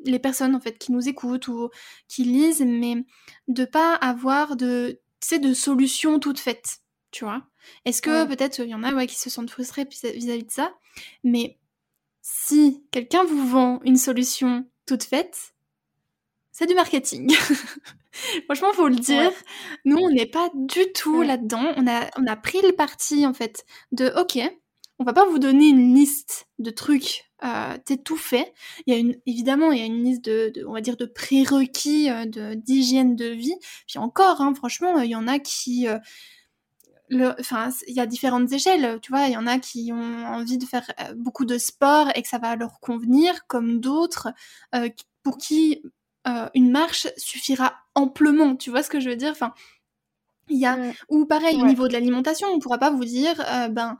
les 0.03 0.17
personnes 0.17 0.55
en 0.55 0.59
fait 0.59 0.79
qui 0.79 0.91
nous 0.91 1.07
écoutent 1.07 1.47
ou 1.47 1.69
qui 2.07 2.23
lisent, 2.23 2.65
mais 2.65 3.05
de 3.47 3.65
pas 3.65 3.93
avoir 3.93 4.55
de, 4.55 4.99
de 5.31 5.53
solutions 5.53 6.19
toutes 6.19 6.39
faites, 6.39 6.79
tu 7.11 7.23
vois. 7.23 7.43
Est-ce 7.85 8.01
que 8.01 8.25
peut-être 8.25 8.59
il 8.59 8.69
y 8.69 8.75
en 8.75 8.83
a 8.83 8.93
ouais, 8.93 9.05
qui 9.05 9.19
se 9.19 9.29
sentent 9.29 9.51
frustrés 9.51 9.85
vis-à-vis 9.85 10.43
de 10.43 10.51
ça, 10.51 10.73
mais 11.23 11.59
si 12.23 12.83
quelqu'un 12.89 13.23
vous 13.23 13.47
vend 13.47 13.79
une 13.83 13.97
solution 13.97 14.65
toute 14.87 15.03
faite, 15.03 15.52
c'est 16.53 16.67
du 16.67 16.75
marketing. 16.75 17.35
Franchement, 18.45 18.71
faut 18.73 18.87
le 18.87 18.95
dire. 18.95 19.31
Nous, 19.85 19.97
on 19.97 20.09
n'est 20.09 20.27
pas 20.27 20.49
du 20.53 20.93
tout 20.93 21.23
là-dedans. 21.23 21.73
On 21.77 21.87
a, 21.87 22.09
on 22.17 22.27
a 22.27 22.35
pris 22.35 22.61
le 22.61 22.71
parti, 22.71 23.25
en 23.25 23.33
fait, 23.33 23.65
de 23.91 24.13
OK, 24.17 24.39
on 24.99 25.03
va 25.03 25.13
pas 25.13 25.25
vous 25.25 25.39
donner 25.39 25.67
une 25.67 25.95
liste 25.95 26.47
de 26.59 26.69
trucs 26.69 27.25
euh, 27.43 27.75
tout 28.05 28.15
fait. 28.15 28.53
Il 28.85 28.93
y 28.93 28.95
a 28.95 28.99
une, 28.99 29.15
évidemment, 29.25 29.71
il 29.71 29.79
y 29.79 29.81
a 29.81 29.85
une 29.85 30.03
liste 30.03 30.23
de, 30.25 30.63
on 30.67 30.73
va 30.73 30.81
dire, 30.81 30.95
de 30.95 31.05
prérequis 31.05 32.09
euh, 32.11 32.25
de 32.25 32.53
d'hygiène 32.53 33.15
de 33.15 33.25
vie. 33.25 33.55
Puis 33.87 33.97
encore, 33.97 34.39
hein, 34.39 34.53
franchement, 34.53 34.99
il 34.99 35.09
y 35.09 35.15
en 35.15 35.27
a 35.27 35.39
qui, 35.39 35.87
euh, 35.87 35.97
enfin, 37.39 37.69
il 37.87 37.95
y 37.95 37.99
a 37.99 38.05
différentes 38.05 38.51
échelles. 38.51 38.99
Tu 39.01 39.11
vois, 39.11 39.25
il 39.27 39.33
y 39.33 39.37
en 39.37 39.47
a 39.47 39.57
qui 39.57 39.91
ont 39.91 40.25
envie 40.27 40.59
de 40.59 40.65
faire 40.65 40.89
euh, 41.01 41.15
beaucoup 41.15 41.45
de 41.45 41.57
sport 41.57 42.09
et 42.15 42.21
que 42.21 42.27
ça 42.27 42.37
va 42.37 42.55
leur 42.55 42.79
convenir, 42.79 43.47
comme 43.47 43.79
d'autres 43.79 44.29
pour 45.23 45.37
qui 45.37 45.81
une 46.53 46.71
marche 46.71 47.07
suffira 47.17 47.73
amplement. 47.95 48.55
Tu 48.55 48.69
vois 48.69 48.83
ce 48.83 48.89
que 48.89 48.99
je 48.99 49.09
veux 49.09 49.15
dire? 49.15 49.31
Enfin, 49.31 49.53
il 50.49 50.59
y 50.59 50.65
a 50.65 50.77
ou 51.07 51.25
pareil 51.25 51.61
au 51.61 51.65
niveau 51.65 51.87
de 51.87 51.93
l'alimentation, 51.93 52.49
on 52.49 52.59
pourra 52.59 52.77
pas 52.77 52.91
vous 52.91 53.05
dire 53.05 53.35
ben 53.71 53.97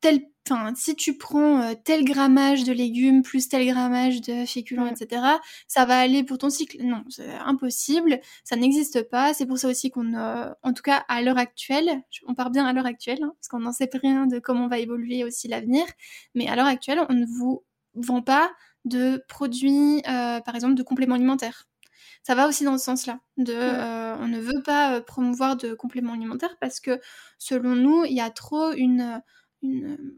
tel 0.00 0.22
enfin 0.48 0.72
si 0.74 0.96
tu 0.96 1.18
prends 1.18 1.74
tel 1.84 2.02
grammage 2.02 2.64
de 2.64 2.72
légumes 2.72 3.22
plus 3.22 3.46
tel 3.46 3.66
grammage 3.66 4.22
de 4.22 4.46
féculents 4.46 4.86
etc. 4.86 5.20
ça 5.66 5.84
va 5.84 5.98
aller 5.98 6.24
pour 6.24 6.38
ton 6.38 6.48
cycle. 6.48 6.78
Non, 6.82 7.04
c'est 7.10 7.28
impossible, 7.44 8.20
ça 8.42 8.56
n'existe 8.56 9.02
pas. 9.10 9.34
C'est 9.34 9.44
pour 9.44 9.58
ça 9.58 9.68
aussi 9.68 9.90
qu'on 9.90 10.14
en 10.14 10.72
tout 10.72 10.82
cas 10.82 11.04
à 11.08 11.20
l'heure 11.20 11.36
actuelle, 11.36 12.02
on 12.26 12.34
part 12.34 12.48
bien 12.50 12.64
à 12.64 12.72
l'heure 12.72 12.86
actuelle 12.86 13.22
hein, 13.22 13.34
parce 13.38 13.48
qu'on 13.48 13.60
n'en 13.60 13.72
sait 13.72 13.90
rien 13.92 14.26
de 14.26 14.38
comment 14.38 14.66
va 14.66 14.78
évoluer 14.78 15.24
aussi 15.24 15.46
l'avenir, 15.46 15.84
mais 16.34 16.48
à 16.48 16.56
l'heure 16.56 16.66
actuelle, 16.66 17.04
on 17.10 17.12
ne 17.12 17.26
vous 17.26 17.62
vend 17.94 18.22
pas 18.22 18.50
de 18.88 19.22
produits 19.28 20.02
par 20.04 20.54
exemple 20.54 20.74
de 20.74 20.82
compléments 20.82 21.14
alimentaires 21.14 21.68
ça 22.28 22.34
va 22.34 22.46
aussi 22.46 22.62
dans 22.64 22.76
ce 22.76 22.84
sens-là. 22.84 23.20
De, 23.36 23.54
euh, 23.54 24.16
on 24.18 24.28
ne 24.28 24.38
veut 24.38 24.62
pas 24.62 24.94
euh, 24.94 25.00
promouvoir 25.00 25.56
de 25.56 25.72
compléments 25.72 26.12
alimentaires 26.12 26.56
parce 26.60 26.78
que, 26.78 27.00
selon 27.38 27.74
nous, 27.74 28.04
il 28.04 28.12
y 28.12 28.20
a 28.20 28.28
trop 28.28 28.72
une, 28.72 29.22
une 29.62 30.14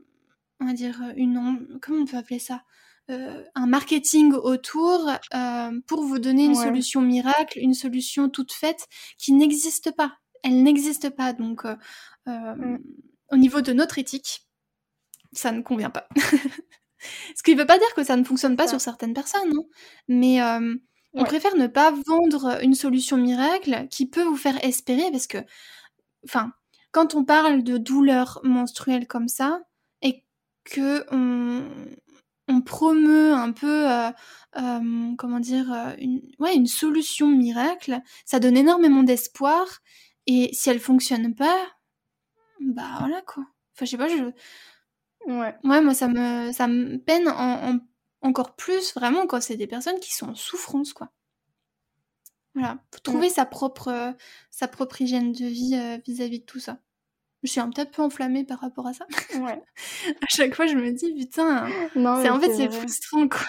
on 0.58 0.66
va 0.66 0.72
dire 0.72 1.00
une, 1.16 1.78
comment 1.80 2.02
on 2.02 2.06
peut 2.06 2.16
appeler 2.16 2.40
ça, 2.40 2.64
euh, 3.10 3.44
un 3.54 3.66
marketing 3.66 4.32
autour 4.32 5.08
pour 5.86 6.02
vous 6.02 6.18
donner 6.18 6.46
une 6.46 6.54
solution 6.54 7.00
miracle, 7.00 7.60
une 7.60 7.74
solution 7.74 8.28
toute 8.28 8.52
faite 8.52 8.88
qui 9.16 9.32
n'existe 9.32 9.94
pas. 9.94 10.18
Elle 10.42 10.64
n'existe 10.64 11.10
pas. 11.10 11.32
Donc, 11.32 11.64
mm. 12.26 12.76
au 13.30 13.36
niveau 13.36 13.60
de 13.60 13.72
notre 13.72 13.98
éthique, 13.98 14.48
ça 15.32 15.52
ne 15.52 15.62
convient 15.62 15.90
pas. 15.90 16.08
Ce 17.36 17.42
qui 17.42 17.54
ne 17.54 17.60
veut 17.60 17.66
pas 17.66 17.78
dire 17.78 17.94
que 17.94 18.04
ça 18.04 18.16
ne 18.16 18.24
fonctionne 18.24 18.56
pas 18.56 18.68
sur 18.68 18.80
certaines 18.80 19.14
personnes, 19.14 19.52
hein. 19.54 19.64
mais 20.08 20.40
on 21.12 21.24
préfère 21.24 21.56
ne 21.56 21.66
pas 21.66 21.92
vendre 22.06 22.58
une 22.62 22.74
solution 22.74 23.16
miracle 23.16 23.88
qui 23.90 24.06
peut 24.06 24.22
vous 24.22 24.36
faire 24.36 24.62
espérer 24.64 25.10
parce 25.10 25.26
que, 25.26 25.38
enfin, 26.24 26.52
quand 26.92 27.14
on 27.14 27.24
parle 27.24 27.62
de 27.62 27.78
douleur 27.78 28.40
menstruelle 28.44 29.06
comme 29.06 29.28
ça 29.28 29.60
et 30.02 30.24
que 30.64 31.04
on, 31.12 32.60
promeut 32.62 33.32
un 33.32 33.52
peu, 33.52 33.90
euh, 33.90 34.10
euh, 34.58 35.14
comment 35.16 35.38
dire, 35.38 35.94
une, 35.98 36.20
ouais, 36.40 36.54
une 36.54 36.66
solution 36.66 37.28
miracle, 37.28 38.00
ça 38.24 38.40
donne 38.40 38.56
énormément 38.56 39.04
d'espoir 39.04 39.66
et 40.26 40.50
si 40.52 40.68
elle 40.68 40.80
fonctionne 40.80 41.34
pas, 41.34 41.56
bah 42.60 42.96
voilà 42.98 43.22
quoi. 43.22 43.44
Enfin, 43.74 43.84
je 43.84 43.90
sais 43.90 43.96
pas, 43.96 44.08
je. 44.08 44.32
Ouais. 45.26 45.54
Ouais, 45.64 45.80
moi 45.80 45.94
ça 45.94 46.08
me, 46.08 46.52
ça 46.52 46.66
me 46.66 46.96
peine 46.98 47.28
en 47.28 47.78
encore 48.22 48.54
plus 48.54 48.94
vraiment 48.94 49.26
quand 49.26 49.40
c'est 49.40 49.56
des 49.56 49.66
personnes 49.66 49.98
qui 50.00 50.14
sont 50.14 50.30
en 50.30 50.34
souffrance, 50.34 50.92
quoi. 50.92 51.10
Voilà, 52.54 52.78
faut 52.92 53.00
trouver 53.00 53.28
sa 53.28 53.46
propre, 53.46 53.88
euh, 53.88 54.10
sa 54.50 54.66
propre 54.66 55.00
hygiène 55.00 55.32
de 55.32 55.44
vie 55.44 55.76
euh, 55.76 55.98
vis-à-vis 56.04 56.40
de 56.40 56.44
tout 56.44 56.58
ça. 56.58 56.78
Je 57.42 57.50
suis 57.50 57.60
un 57.60 57.70
petit 57.70 57.86
peu 57.86 58.02
enflammée 58.02 58.44
par 58.44 58.60
rapport 58.60 58.86
à 58.86 58.92
ça. 58.92 59.06
Ouais. 59.36 59.62
à 60.22 60.26
chaque 60.28 60.54
fois, 60.54 60.66
je 60.66 60.74
me 60.74 60.90
dis, 60.90 61.14
putain, 61.14 61.68
c'est 61.94 62.28
en 62.28 62.40
fait, 62.40 62.52
c'est 62.52 62.70
frustrant, 62.70 63.28
quoi. 63.28 63.46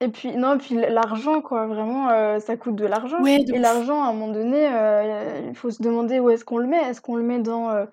Et 0.00 0.08
puis, 0.08 0.36
non, 0.36 0.58
puis 0.58 0.74
l'argent, 0.74 1.42
quoi, 1.42 1.66
vraiment, 1.66 2.08
euh, 2.08 2.38
ça 2.38 2.56
coûte 2.56 2.76
de 2.76 2.86
l'argent. 2.86 3.22
et 3.24 3.44
l'argent, 3.58 4.02
à 4.02 4.08
un 4.08 4.12
moment 4.12 4.32
donné, 4.32 4.64
il 5.48 5.54
faut 5.54 5.70
se 5.70 5.82
demander 5.82 6.18
où 6.18 6.30
est-ce 6.30 6.44
qu'on 6.44 6.58
le 6.58 6.66
met. 6.66 6.80
Est-ce 6.88 7.00
qu'on 7.00 7.16
le 7.16 7.24
met 7.24 7.40
dans 7.40 7.86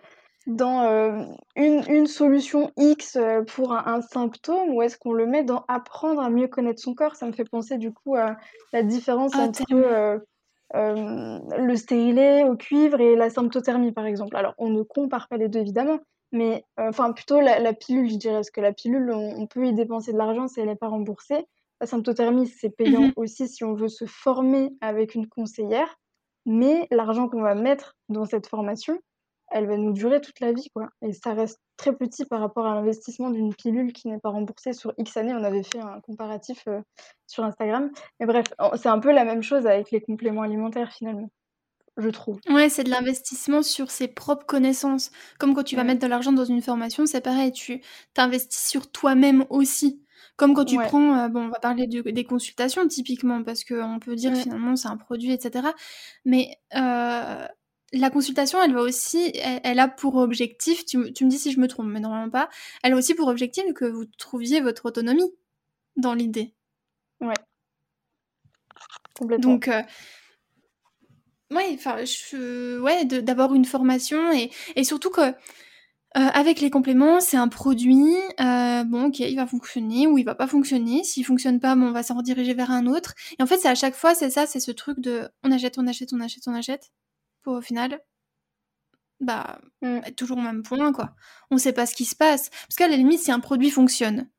dans 0.47 0.83
euh, 0.83 1.25
une, 1.55 1.83
une, 1.89 2.07
solution 2.07 2.71
X 2.77 3.15
euh, 3.15 3.41
pour 3.43 3.73
un, 3.73 4.01
symptôme 4.01 4.69
ou 4.69 4.81
est-ce 4.81 4.97
qu'on 4.97 5.13
le 5.13 5.25
met 5.25 5.43
dans 5.43 5.65
apprendre 5.67 6.21
à 6.21 6.29
mieux 6.29 6.47
connaître 6.47 6.81
son 6.81 6.93
corps? 6.93 7.15
Ça 7.15 7.25
me 7.25 7.31
fait 7.31 7.49
penser 7.49 7.77
du 7.77 7.91
coup 7.91 8.15
à 8.15 8.37
la 8.71 8.83
différence 8.83 9.31
ah, 9.35 9.43
entre 9.43 9.63
euh, 9.73 10.19
le 10.73 11.75
stérilet 11.75 12.43
au 12.43 12.55
cuivre 12.55 12.99
et 13.01 13.15
la 13.15 13.29
symptothermie 13.29 13.91
par 13.91 14.05
exemple. 14.05 14.35
Alors 14.35 14.53
on 14.57 14.69
ne 14.69 14.83
compare 14.83 15.27
pas 15.27 15.37
les 15.37 15.49
deux 15.49 15.59
évidemment, 15.59 15.99
mais 16.31 16.63
enfin 16.77 17.11
plutôt 17.11 17.39
la, 17.39 17.73
pilule 17.73 18.09
je 18.09 18.17
dirais, 18.17 18.35
parce 18.35 18.51
que 18.51 18.61
la 18.61 18.73
pilule 18.73 19.11
on, 19.11 19.47
peut 19.47 19.65
y 19.65 19.73
dépenser 19.73 20.13
de 20.13 20.17
l'argent 20.17 20.47
si 20.47 20.59
elle 20.59 20.67
n'est 20.67 20.75
pas 20.75 20.89
remboursée. 20.89 21.45
La 21.81 21.87
symptothermie 21.87 22.47
c'est 22.47 22.69
payant 22.69 23.07
mmh 23.07 23.13
aussi 23.15 23.47
si 23.47 23.63
on 23.63 23.73
veut 23.73 23.89
se 23.89 24.05
former 24.05 24.73
avec 24.81 25.15
une 25.15 25.27
conseillère, 25.27 25.97
mais 26.45 26.87
l'argent 26.91 27.29
qu'on 27.29 27.41
va 27.41 27.55
mettre 27.55 27.95
dans 28.09 28.25
cette 28.25 28.47
formation, 28.47 28.99
elle 29.51 29.67
va 29.67 29.77
nous 29.77 29.93
durer 29.93 30.21
toute 30.21 30.39
la 30.39 30.51
vie, 30.51 30.69
quoi. 30.73 30.89
Et 31.01 31.13
ça 31.13 31.33
reste 31.33 31.59
très 31.77 31.95
petit 31.95 32.25
par 32.25 32.39
rapport 32.39 32.65
à 32.65 32.75
l'investissement 32.75 33.29
d'une 33.29 33.53
pilule 33.53 33.93
qui 33.93 34.07
n'est 34.07 34.19
pas 34.19 34.29
remboursée 34.29 34.73
sur 34.73 34.93
X 34.97 35.17
années. 35.17 35.33
On 35.33 35.43
avait 35.43 35.63
fait 35.63 35.79
un 35.79 36.01
comparatif 36.01 36.63
euh, 36.67 36.81
sur 37.27 37.43
Instagram. 37.43 37.91
Mais 38.19 38.25
bref, 38.25 38.45
c'est 38.75 38.89
un 38.89 38.99
peu 38.99 39.11
la 39.11 39.25
même 39.25 39.43
chose 39.43 39.67
avec 39.67 39.91
les 39.91 40.01
compléments 40.01 40.41
alimentaires 40.41 40.91
finalement, 40.91 41.29
je 41.97 42.09
trouve. 42.09 42.39
Ouais, 42.49 42.69
c'est 42.69 42.83
de 42.83 42.89
l'investissement 42.89 43.61
sur 43.61 43.91
ses 43.91 44.07
propres 44.07 44.45
connaissances. 44.45 45.11
Comme 45.39 45.53
quand 45.53 45.63
tu 45.63 45.75
vas 45.75 45.83
mettre 45.83 46.01
de 46.01 46.07
l'argent 46.07 46.31
dans 46.31 46.45
une 46.45 46.61
formation, 46.61 47.05
c'est 47.05 47.21
pareil, 47.21 47.51
tu 47.51 47.81
t'investis 48.13 48.67
sur 48.67 48.91
toi-même 48.91 49.45
aussi. 49.49 50.01
Comme 50.37 50.53
quand 50.53 50.65
tu 50.65 50.77
prends, 50.77 51.17
euh, 51.17 51.27
bon, 51.29 51.45
on 51.45 51.49
va 51.49 51.59
parler 51.59 51.87
des 51.87 52.23
consultations 52.25 52.85
typiquement, 52.87 53.41
parce 53.43 53.63
qu'on 53.63 53.99
peut 53.99 54.15
dire 54.15 54.35
finalement 54.35 54.75
c'est 54.75 54.89
un 54.89 54.97
produit, 54.97 55.31
etc. 55.31 55.69
Mais 56.25 56.57
euh, 56.75 57.47
la 57.95 58.09
consultation, 58.09 58.61
elle 58.61 58.73
va 58.73 58.81
aussi, 58.81 59.31
elle, 59.35 59.79
a 59.79 59.87
pour 59.87 60.15
objectif, 60.15 60.85
tu, 60.85 60.97
me 60.97 61.29
dis 61.29 61.39
si 61.39 61.51
je 61.51 61.59
me 61.59 61.67
trompe, 61.67 61.87
mais 61.87 61.99
normalement 61.99 62.29
pas, 62.29 62.49
elle 62.83 62.93
a 62.93 62.95
aussi 62.95 63.15
pour 63.15 63.27
objectif 63.27 63.63
que 63.73 63.85
vous 63.85 64.05
trouviez 64.17 64.61
votre 64.61 64.85
autonomie 64.85 65.31
dans 65.95 66.13
l'idée. 66.13 66.53
Ouais. 67.21 67.33
Complètement. 69.17 69.53
Donc, 69.53 69.67
euh, 69.67 69.81
ouais, 71.51 71.71
enfin, 71.73 72.03
ouais, 72.81 73.05
d'avoir 73.05 73.53
une 73.53 73.65
formation 73.65 74.31
et, 74.31 74.83
surtout 74.83 75.09
que 75.09 75.21
euh, 75.21 75.33
avec 76.13 76.61
les 76.61 76.69
compléments, 76.69 77.19
c'est 77.19 77.37
un 77.37 77.49
produit, 77.49 78.15
euh, 78.39 78.83
bon, 78.85 79.07
ok, 79.07 79.19
il 79.19 79.35
va 79.35 79.45
fonctionner 79.45 80.07
ou 80.07 80.17
il 80.17 80.23
va 80.23 80.35
pas 80.35 80.47
fonctionner. 80.47 81.03
S'il 81.03 81.25
fonctionne 81.25 81.59
pas, 81.59 81.75
bon, 81.75 81.87
on 81.87 81.91
va 81.91 82.03
s'en 82.03 82.15
rediriger 82.15 82.53
vers 82.53 82.71
un 82.71 82.87
autre. 82.87 83.13
Et 83.37 83.43
en 83.43 83.45
fait, 83.45 83.57
c'est 83.57 83.67
à 83.67 83.75
chaque 83.75 83.95
fois, 83.95 84.15
c'est 84.15 84.29
ça, 84.29 84.45
c'est 84.47 84.61
ce 84.61 84.71
truc 84.71 85.01
de 85.01 85.27
on 85.43 85.51
achète, 85.51 85.77
on 85.77 85.87
achète, 85.87 86.13
on 86.13 86.21
achète, 86.21 86.43
on 86.47 86.53
achète 86.53 86.91
au 87.45 87.61
final, 87.61 87.99
bah, 89.19 89.59
mmh. 89.81 89.99
toujours 90.17 90.37
au 90.37 90.41
même 90.41 90.63
point, 90.63 90.91
quoi. 90.91 91.15
On 91.51 91.57
sait 91.57 91.73
pas 91.73 91.85
ce 91.85 91.95
qui 91.95 92.05
se 92.05 92.15
passe. 92.15 92.49
Parce 92.49 92.75
qu'à 92.75 92.87
la 92.87 92.97
limite, 92.97 93.19
si 93.19 93.31
un 93.31 93.39
produit 93.39 93.69
fonctionne, 93.69 94.29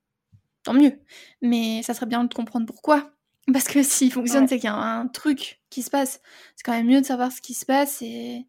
tant 0.63 0.75
mieux. 0.75 1.01
Mais 1.43 1.83
ça 1.83 1.95
serait 1.95 2.07
bien 2.07 2.25
de 2.25 2.33
comprendre 2.33 2.67
pourquoi. 2.67 3.13
Parce 3.53 3.67
que 3.69 3.83
s'il 3.83 4.13
fonctionne, 4.13 4.49
c'est 4.49 4.57
qu'il 4.57 4.67
y 4.67 4.73
a 4.73 4.75
un 4.75 5.07
truc 5.07 5.61
qui 5.71 5.83
se 5.83 5.91
passe. 5.91 6.21
C'est 6.57 6.65
quand 6.65 6.73
même 6.73 6.87
mieux 6.87 7.01
de 7.01 7.07
savoir 7.07 7.31
ce 7.31 7.41
qui 7.41 7.55
se 7.55 7.65
passe 7.65 8.03
et, 8.03 8.47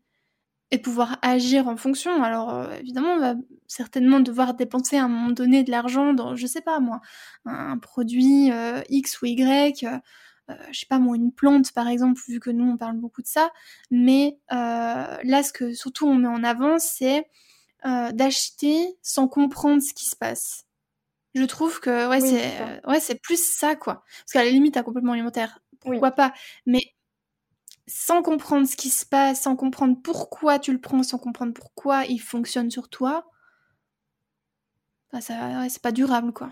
et 0.71 0.79
pouvoir 0.79 1.19
agir 1.21 1.67
en 1.67 1.77
fonction. 1.77 2.23
Alors, 2.23 2.53
euh, 2.53 2.75
évidemment, 2.79 3.13
on 3.13 3.19
va 3.19 3.35
certainement 3.67 4.19
devoir 4.19 4.55
dépenser 4.55 4.97
à 4.97 5.05
un 5.05 5.07
moment 5.07 5.29
donné 5.29 5.63
de 5.63 5.71
l'argent 5.71 6.13
dans, 6.13 6.35
je 6.35 6.47
sais 6.47 6.61
pas 6.61 6.79
moi, 6.79 6.99
un 7.45 7.77
produit 7.77 8.51
euh, 8.51 8.81
X 8.89 9.21
ou 9.21 9.27
Y. 9.27 9.85
je 10.71 10.79
sais 10.79 10.85
pas 10.87 10.99
moi, 10.99 11.15
une 11.15 11.31
plante 11.31 11.71
par 11.73 11.87
exemple, 11.87 12.21
vu 12.27 12.39
que 12.39 12.49
nous 12.49 12.65
on 12.71 12.77
parle 12.77 12.97
beaucoup 12.97 13.21
de 13.21 13.27
ça. 13.27 13.51
Mais 13.91 14.37
là, 14.49 15.43
ce 15.43 15.53
que 15.53 15.73
surtout 15.73 16.07
on 16.07 16.15
met 16.15 16.27
en 16.27 16.43
avant, 16.43 16.79
c'est 16.79 17.27
d'acheter 17.85 18.97
sans 19.01 19.27
comprendre 19.27 19.81
ce 19.81 19.93
qui 19.93 20.05
se 20.05 20.15
passe. 20.15 20.65
Je 21.35 21.43
trouve 21.43 21.79
que 21.79 22.09
ouais, 22.09 22.21
c'est 22.21 22.85
ouais, 22.87 22.99
c'est 22.99 23.21
plus 23.21 23.43
ça 23.43 23.75
quoi. 23.75 24.03
Parce 24.19 24.33
qu'à 24.33 24.43
la 24.45 24.51
limite, 24.51 24.77
un 24.77 24.83
complètement 24.83 25.13
alimentaire, 25.13 25.59
pourquoi 25.81 26.11
pas? 26.11 26.33
Mais 26.65 26.81
sans 27.87 28.21
comprendre 28.21 28.67
ce 28.67 28.75
qui 28.77 28.89
se 28.89 29.05
passe, 29.05 29.41
sans 29.41 29.55
comprendre 29.55 29.97
pourquoi 30.03 30.59
tu 30.59 30.71
le 30.73 30.79
prends, 30.81 31.03
sans 31.03 31.17
comprendre 31.17 31.53
pourquoi 31.53 32.05
il 32.05 32.19
fonctionne 32.19 32.71
sur 32.71 32.89
toi, 32.89 33.25
bah, 35.11 35.21
ça, 35.21 35.67
c'est 35.69 35.81
pas 35.81 35.91
durable, 35.91 36.31
quoi. 36.33 36.51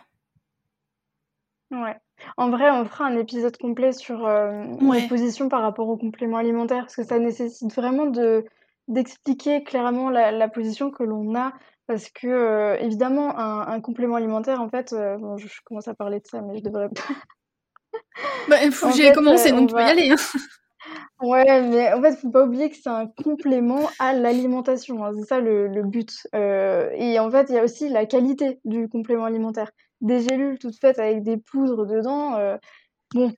Ouais. 1.71 1.99
En 2.37 2.49
vrai, 2.49 2.69
on 2.71 2.85
fera 2.85 3.05
un 3.05 3.17
épisode 3.17 3.57
complet 3.57 3.91
sur 3.91 4.25
euh, 4.25 4.63
les 4.93 5.07
positions 5.07 5.49
par 5.49 5.61
rapport 5.61 5.87
aux 5.87 5.97
compléments 5.97 6.37
alimentaires, 6.37 6.83
parce 6.83 6.95
que 6.95 7.03
ça 7.03 7.19
nécessite 7.19 7.73
vraiment 7.73 8.05
de 8.05 8.45
d'expliquer 8.87 9.63
clairement 9.63 10.09
la, 10.09 10.47
position 10.47 10.91
que 10.91 11.03
l'on 11.03 11.35
a, 11.35 11.53
parce 11.87 12.09
que 12.09 12.27
euh, 12.27 12.77
évidemment, 12.79 13.37
un, 13.37 13.81
complément 13.81 14.15
alimentaire, 14.15 14.61
en 14.61 14.69
fait, 14.69 14.93
euh, 14.93 15.17
bon, 15.17 15.37
je, 15.37 15.47
commence 15.65 15.87
à 15.87 15.95
parler 15.95 16.19
de 16.19 16.27
ça, 16.27 16.41
mais 16.41 16.57
je 16.57 16.63
devrais 16.63 16.89
pas. 16.89 17.01
bah, 18.49 18.57
j'ai 18.95 19.11
commencé, 19.11 19.51
donc 19.51 19.69
tu 19.69 19.75
peux 19.75 19.81
y 19.81 19.83
aller. 19.83 20.11
Hein. 20.11 20.15
Ouais, 21.21 21.61
mais 21.61 21.93
en 21.93 22.01
fait, 22.01 22.15
faut 22.17 22.29
pas 22.29 22.43
oublier 22.43 22.69
que 22.69 22.75
c'est 22.75 22.89
un 22.89 23.07
complément 23.07 23.89
à 23.99 24.13
l'alimentation, 24.13 25.03
hein, 25.03 25.11
c'est 25.17 25.25
ça 25.25 25.39
le 25.39 25.67
le 25.67 25.81
but, 25.81 26.27
euh, 26.35 26.89
et 26.93 27.19
en 27.19 27.31
fait, 27.31 27.47
il 27.49 27.55
y 27.55 27.57
a 27.57 27.63
aussi 27.63 27.89
la 27.89 28.05
qualité 28.05 28.59
du 28.65 28.89
complément 28.89 29.23
alimentaire. 29.23 29.71
Des 30.01 30.21
gélules 30.21 30.59
toutes 30.59 30.79
faites 30.79 30.99
avec 30.99 31.23
des 31.23 31.37
poudres 31.37 31.85
dedans, 31.85 32.35
euh, 32.35 32.57
bon, 33.13 33.33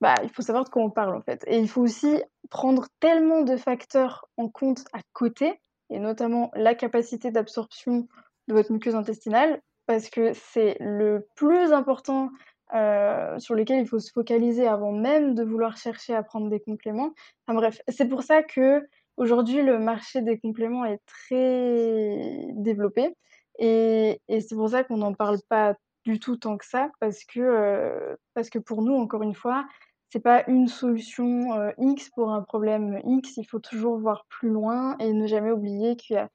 bah, 0.00 0.14
il 0.22 0.30
faut 0.30 0.42
savoir 0.42 0.64
de 0.64 0.68
quoi 0.68 0.82
on 0.82 0.90
parle, 0.90 1.16
en 1.16 1.22
fait 1.22 1.42
et 1.46 1.58
il 1.58 1.68
faut 1.68 1.82
aussi 1.82 2.22
prendre 2.50 2.86
tellement 3.00 3.42
de 3.42 3.56
facteurs 3.56 4.28
en 4.36 4.48
compte 4.48 4.84
à 4.92 5.00
côté 5.12 5.60
et 5.90 5.98
notamment 5.98 6.50
la 6.54 6.74
capacité 6.74 7.30
d'absorption 7.30 8.08
de 8.48 8.54
votre 8.54 8.72
muqueuse 8.72 8.94
intestinale 8.94 9.60
parce 9.86 10.10
que 10.10 10.32
c'est 10.34 10.76
le 10.80 11.26
plus 11.36 11.72
important 11.72 12.30
euh, 12.74 13.38
sur 13.38 13.54
lesquels 13.54 13.80
il 13.80 13.86
faut 13.86 14.00
se 14.00 14.10
focaliser 14.10 14.66
avant 14.66 14.92
même 14.92 15.34
de 15.34 15.44
vouloir 15.44 15.76
chercher 15.76 16.14
à 16.14 16.22
prendre 16.24 16.50
des 16.50 16.60
compléments. 16.60 17.12
Enfin 17.46 17.56
bref, 17.56 17.80
c'est 17.88 18.08
pour 18.08 18.22
ça 18.24 18.42
que 18.42 18.86
aujourd'hui 19.16 19.62
le 19.62 19.78
marché 19.78 20.20
des 20.22 20.38
compléments 20.38 20.84
est 20.84 21.00
très 21.06 22.48
développé 22.54 23.14
et, 23.58 24.20
et 24.28 24.40
c'est 24.40 24.56
pour 24.56 24.68
ça 24.68 24.84
qu'on 24.84 24.98
n'en 24.98 25.14
parle 25.14 25.38
pas 25.48 25.74
du 26.06 26.20
tout 26.20 26.36
tant 26.36 26.56
que 26.56 26.64
ça 26.64 26.90
parce 27.00 27.24
que 27.24 28.16
parce 28.32 28.48
que 28.48 28.58
pour 28.60 28.80
nous 28.82 28.94
encore 28.94 29.22
une 29.22 29.34
fois 29.34 29.66
c'est 30.10 30.20
pas 30.20 30.44
une 30.46 30.68
solution 30.68 31.72
X 31.78 32.10
pour 32.10 32.30
un 32.30 32.40
problème 32.42 33.00
X, 33.04 33.36
il 33.38 33.44
faut 33.44 33.58
toujours 33.58 33.98
voir 33.98 34.24
plus 34.28 34.48
loin 34.48 34.96
et 34.98 35.12
ne 35.12 35.26
jamais 35.26 35.50
oublier 35.50 35.96
qu'il 35.96 36.14
y 36.14 36.18
a 36.18 36.30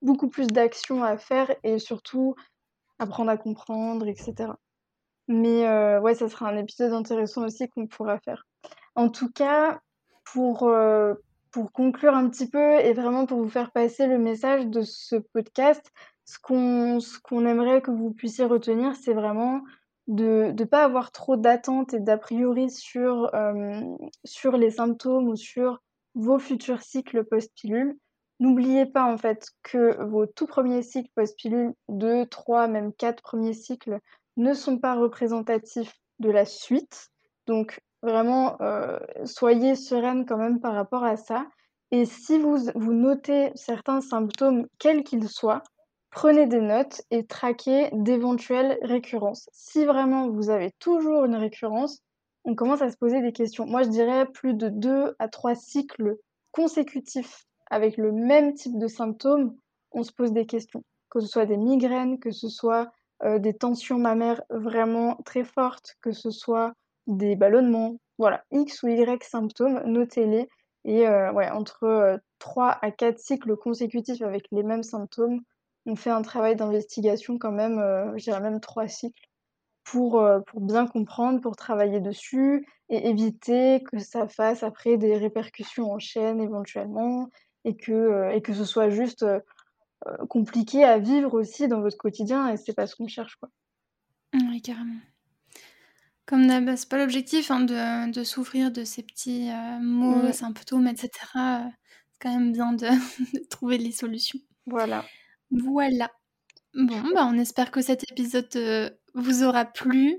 beaucoup 0.00 0.28
plus 0.28 0.46
d'actions 0.46 1.04
à 1.04 1.18
faire 1.18 1.54
et 1.62 1.78
surtout 1.78 2.34
apprendre 2.98 3.30
à 3.30 3.36
comprendre, 3.36 4.08
etc. 4.08 4.52
Mais 5.28 5.68
ouais, 5.98 6.14
ça 6.14 6.28
sera 6.30 6.48
un 6.48 6.56
épisode 6.56 6.94
intéressant 6.94 7.44
aussi 7.44 7.68
qu'on 7.68 7.86
pourra 7.86 8.18
faire. 8.20 8.46
En 8.94 9.10
tout 9.10 9.30
cas, 9.30 9.80
pour 10.32 10.66
conclure 11.72 12.14
un 12.14 12.28
petit 12.30 12.48
peu 12.48 12.80
et 12.80 12.94
vraiment 12.94 13.26
pour 13.26 13.38
vous 13.38 13.50
faire 13.50 13.70
passer 13.70 14.06
le 14.06 14.18
message 14.18 14.66
de 14.66 14.80
ce 14.80 15.16
podcast, 15.16 15.92
ce 16.28 16.38
qu'on 16.38 17.00
ce 17.00 17.18
qu'on 17.20 17.46
aimerait 17.46 17.80
que 17.80 17.90
vous 17.90 18.10
puissiez 18.10 18.44
retenir, 18.44 18.94
c'est 18.96 19.14
vraiment 19.14 19.62
de 20.08 20.52
ne 20.58 20.64
pas 20.64 20.84
avoir 20.84 21.10
trop 21.10 21.36
d'attentes 21.36 21.94
et 21.94 22.00
d'a 22.00 22.18
priori 22.18 22.70
sur, 22.70 23.34
euh, 23.34 23.80
sur 24.24 24.58
les 24.58 24.72
symptômes 24.72 25.28
ou 25.28 25.36
sur 25.36 25.80
vos 26.14 26.38
futurs 26.38 26.82
cycles 26.82 27.24
post-pilule. 27.24 27.96
N'oubliez 28.40 28.84
pas 28.84 29.04
en 29.04 29.16
fait 29.16 29.48
que 29.62 30.02
vos 30.04 30.26
tout 30.26 30.46
premiers 30.46 30.82
cycles 30.82 31.10
post-pilule, 31.14 31.72
2, 31.88 32.26
3, 32.26 32.68
même 32.68 32.92
4 32.92 33.22
premiers 33.22 33.54
cycles, 33.54 33.98
ne 34.36 34.52
sont 34.52 34.78
pas 34.78 34.94
représentatifs 34.94 35.94
de 36.18 36.30
la 36.30 36.44
suite. 36.44 37.08
Donc 37.46 37.80
vraiment, 38.02 38.60
euh, 38.60 38.98
soyez 39.24 39.76
sereine 39.76 40.26
quand 40.26 40.36
même 40.36 40.60
par 40.60 40.74
rapport 40.74 41.04
à 41.04 41.16
ça. 41.16 41.46
Et 41.90 42.04
si 42.04 42.38
vous, 42.38 42.58
vous 42.74 42.92
notez 42.92 43.50
certains 43.54 44.02
symptômes, 44.02 44.66
quels 44.78 45.04
qu'ils 45.04 45.28
soient, 45.28 45.62
prenez 46.18 46.48
des 46.48 46.60
notes 46.60 47.02
et 47.12 47.24
traquez 47.24 47.90
d'éventuelles 47.92 48.76
récurrences. 48.82 49.48
Si 49.52 49.84
vraiment 49.84 50.28
vous 50.28 50.50
avez 50.50 50.72
toujours 50.80 51.24
une 51.24 51.36
récurrence, 51.36 52.02
on 52.42 52.56
commence 52.56 52.82
à 52.82 52.90
se 52.90 52.96
poser 52.96 53.22
des 53.22 53.30
questions. 53.30 53.66
Moi, 53.66 53.84
je 53.84 53.88
dirais 53.88 54.26
plus 54.26 54.54
de 54.54 54.68
deux 54.68 55.14
à 55.20 55.28
trois 55.28 55.54
cycles 55.54 56.16
consécutifs 56.50 57.46
avec 57.70 57.96
le 57.96 58.10
même 58.10 58.54
type 58.54 58.80
de 58.80 58.88
symptômes, 58.88 59.54
on 59.92 60.02
se 60.02 60.10
pose 60.10 60.32
des 60.32 60.44
questions. 60.44 60.82
Que 61.08 61.20
ce 61.20 61.28
soit 61.28 61.46
des 61.46 61.56
migraines, 61.56 62.18
que 62.18 62.32
ce 62.32 62.48
soit 62.48 62.90
euh, 63.22 63.38
des 63.38 63.54
tensions 63.54 63.98
mammaires 63.98 64.42
vraiment 64.50 65.20
très 65.24 65.44
fortes, 65.44 65.94
que 66.02 66.10
ce 66.10 66.32
soit 66.32 66.72
des 67.06 67.36
ballonnements, 67.36 67.94
voilà, 68.18 68.42
X 68.50 68.82
ou 68.82 68.88
Y 68.88 69.22
symptômes, 69.22 69.80
notez-les. 69.84 70.48
Et 70.84 71.06
euh, 71.06 71.30
ouais, 71.32 71.48
entre 71.48 72.18
3 72.40 72.70
euh, 72.70 72.74
à 72.82 72.90
4 72.90 73.20
cycles 73.20 73.56
consécutifs 73.56 74.22
avec 74.22 74.48
les 74.50 74.64
mêmes 74.64 74.82
symptômes, 74.82 75.42
on 75.88 75.96
fait 75.96 76.10
un 76.10 76.22
travail 76.22 76.54
d'investigation 76.54 77.38
quand 77.38 77.50
même, 77.50 77.78
je 78.16 78.22
dirais 78.22 78.40
même 78.40 78.60
3 78.60 78.86
cycles, 78.88 79.28
pour, 79.84 80.22
pour 80.46 80.60
bien 80.60 80.86
comprendre, 80.86 81.40
pour 81.40 81.56
travailler 81.56 82.00
dessus 82.00 82.66
et 82.90 83.08
éviter 83.08 83.82
que 83.90 83.98
ça 83.98 84.28
fasse 84.28 84.62
après 84.62 84.98
des 84.98 85.16
répercussions 85.16 85.90
en 85.90 85.98
chaîne 85.98 86.40
éventuellement 86.40 87.30
et 87.64 87.74
que, 87.74 88.30
et 88.34 88.42
que 88.42 88.52
ce 88.52 88.64
soit 88.64 88.90
juste 88.90 89.24
euh, 90.06 90.26
compliqué 90.28 90.84
à 90.84 90.98
vivre 90.98 91.34
aussi 91.34 91.66
dans 91.66 91.80
votre 91.80 91.96
quotidien 91.96 92.48
et 92.48 92.56
c'est 92.56 92.72
pas 92.72 92.86
ce 92.86 92.94
qu'on 92.94 93.08
cherche 93.08 93.34
quoi. 93.36 93.48
Oui, 94.32 94.62
carrément. 94.62 95.00
Comme 96.24 96.46
d'hab, 96.46 96.76
c'est 96.76 96.88
pas 96.88 96.98
l'objectif 96.98 97.50
hein, 97.50 97.60
de, 97.60 98.12
de, 98.12 98.22
souffrir 98.22 98.70
de 98.70 98.84
ces 98.84 99.02
petits 99.02 99.50
euh, 99.50 99.80
mots, 99.80 100.30
symptômes, 100.32 100.86
etc. 100.86 101.10
C'est 101.32 102.18
quand 102.20 102.30
même 102.30 102.52
bien 102.52 102.74
de, 102.74 102.86
trouver 103.48 103.78
les 103.78 103.90
solutions. 103.90 104.38
Voilà. 104.66 105.04
Voilà. 105.50 106.10
Bon, 106.74 107.02
bah, 107.14 107.26
on 107.30 107.38
espère 107.38 107.70
que 107.70 107.80
cet 107.80 108.10
épisode 108.10 108.48
euh, 108.56 108.90
vous 109.14 109.42
aura 109.42 109.64
plu. 109.64 110.16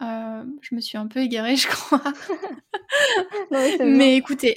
je 0.00 0.74
me 0.74 0.80
suis 0.80 0.96
un 0.98 1.06
peu 1.06 1.20
égarée, 1.20 1.56
je 1.56 1.68
crois. 1.68 2.02
Mais 3.80 4.16
écoutez, 4.16 4.56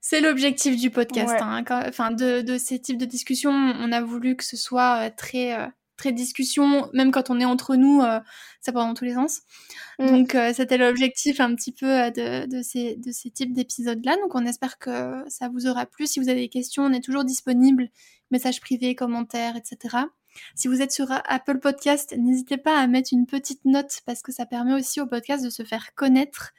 c'est 0.00 0.20
l'objectif 0.20 0.76
du 0.76 0.90
podcast. 0.90 1.34
Hein, 1.40 1.64
enfin, 1.88 2.10
de, 2.10 2.58
ces 2.58 2.80
types 2.80 2.98
de 2.98 3.04
discussions, 3.04 3.50
on 3.52 3.92
a 3.92 4.00
voulu 4.00 4.36
que 4.36 4.44
ce 4.44 4.56
soit 4.56 5.06
euh, 5.06 5.10
très, 5.14 5.58
euh, 5.58 5.66
très 6.00 6.12
discussion, 6.12 6.90
même 6.92 7.10
quand 7.10 7.30
on 7.30 7.38
est 7.40 7.44
entre 7.44 7.76
nous, 7.76 8.00
euh, 8.00 8.20
ça 8.60 8.72
part 8.72 8.86
dans 8.86 8.94
tous 8.94 9.04
les 9.04 9.14
sens. 9.14 9.40
Mm. 9.98 10.06
Donc, 10.06 10.36
c'était 10.54 10.78
l'objectif 10.78 11.40
un 11.40 11.54
petit 11.54 11.72
peu 11.72 11.86
de, 11.86 12.46
de, 12.46 12.62
ces, 12.62 12.96
de 12.96 13.12
ces 13.12 13.30
types 13.30 13.52
d'épisodes-là. 13.52 14.16
Donc, 14.16 14.34
on 14.34 14.46
espère 14.46 14.78
que 14.78 15.24
ça 15.28 15.48
vous 15.48 15.66
aura 15.66 15.86
plu. 15.86 16.06
Si 16.06 16.20
vous 16.20 16.28
avez 16.28 16.40
des 16.40 16.48
questions, 16.48 16.84
on 16.84 16.92
est 16.92 17.04
toujours 17.04 17.24
disponible, 17.24 17.88
messages 18.30 18.60
privés, 18.60 18.94
commentaires, 18.94 19.56
etc. 19.56 20.06
Si 20.54 20.68
vous 20.68 20.82
êtes 20.82 20.92
sur 20.92 21.06
Apple 21.10 21.58
Podcast, 21.58 22.14
n'hésitez 22.16 22.56
pas 22.56 22.78
à 22.78 22.86
mettre 22.86 23.10
une 23.12 23.26
petite 23.26 23.64
note 23.64 24.00
parce 24.06 24.22
que 24.22 24.32
ça 24.32 24.46
permet 24.46 24.74
aussi 24.74 25.00
au 25.00 25.06
podcast 25.06 25.44
de 25.44 25.50
se 25.50 25.62
faire 25.62 25.94
connaître. 25.94 26.52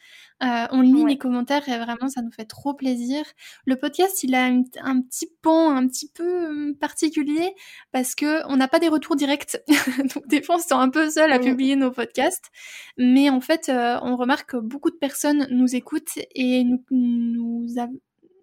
Euh, 0.44 0.66
on 0.72 0.82
lit 0.82 1.06
les 1.06 1.18
commentaires 1.18 1.68
et 1.70 1.78
vraiment 1.78 2.10
ça 2.10 2.22
nous 2.22 2.32
fait 2.32 2.46
trop 2.46 2.74
plaisir. 2.74 3.24
Le 3.66 3.76
podcast, 3.76 4.24
il 4.24 4.34
a 4.34 4.46
un 4.46 4.64
petit 5.02 5.32
pan 5.42 5.76
un 5.76 5.88
petit 5.88 6.10
peu 6.10 6.48
hum, 6.48 6.76
particulier 6.76 7.54
parce 7.92 8.16
que 8.16 8.46
on 8.48 8.58
n'a 8.58 8.68
pas 8.68 8.80
des 8.80 8.90
retours 8.90 9.16
directs. 9.16 9.58
Donc 10.16 10.28
des 10.28 10.42
fois 10.42 10.56
on 10.56 10.60
se 10.60 10.68
sent 10.68 10.74
un 10.74 10.90
peu 10.90 11.10
seul 11.10 11.32
à 11.32 11.40
publier 11.40 11.76
nos 11.76 11.92
podcasts. 11.92 12.50
Mais 12.98 13.30
en 13.30 13.42
fait, 13.42 13.70
euh, 13.70 14.00
on 14.02 14.16
remarque 14.18 14.52
que 14.52 14.58
beaucoup 14.58 14.90
de 14.90 14.98
personnes 14.98 15.48
nous 15.52 15.76
écoutent 15.76 16.18
et 16.36 16.64
nous, 16.64 16.84
nous, 16.90 17.68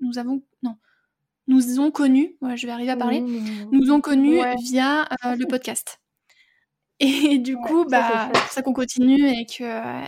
nous 0.00 0.18
avons... 0.18 0.42
Non 0.62 0.76
nous 1.48 1.80
ont 1.80 1.90
connus, 1.90 2.36
je 2.54 2.66
vais 2.66 2.72
arriver 2.72 2.90
à 2.90 2.96
parler, 2.96 3.24
nous 3.72 3.90
ont 3.90 4.00
connus 4.00 4.38
via 4.62 5.08
euh, 5.24 5.34
le 5.34 5.46
podcast. 5.46 5.98
Et 7.00 7.38
du 7.38 7.56
coup, 7.56 7.84
bah, 7.84 8.28
c'est 8.32 8.40
pour 8.40 8.50
ça 8.50 8.62
qu'on 8.62 8.72
continue 8.72 9.28
et 9.28 9.46
que, 9.46 10.02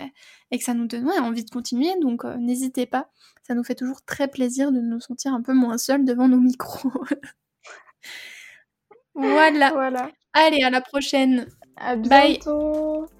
et 0.50 0.58
que 0.58 0.64
ça 0.64 0.74
nous 0.74 0.88
donne 0.88 1.08
envie 1.08 1.44
de 1.44 1.50
continuer. 1.50 1.88
Donc, 2.00 2.24
euh, 2.24 2.36
n'hésitez 2.36 2.84
pas. 2.84 3.10
Ça 3.44 3.54
nous 3.54 3.62
fait 3.62 3.76
toujours 3.76 4.02
très 4.02 4.26
plaisir 4.26 4.72
de 4.72 4.80
nous 4.80 5.00
sentir 5.00 5.32
un 5.32 5.40
peu 5.40 5.54
moins 5.54 5.78
seuls 5.78 6.04
devant 6.04 6.26
nos 6.26 6.40
micros. 6.40 6.92
voilà. 9.14 9.70
voilà. 9.70 10.10
Allez, 10.32 10.64
à 10.64 10.70
la 10.70 10.80
prochaine. 10.80 11.46
À 11.76 11.94
bientôt. 11.94 13.02
Bye. 13.02 13.19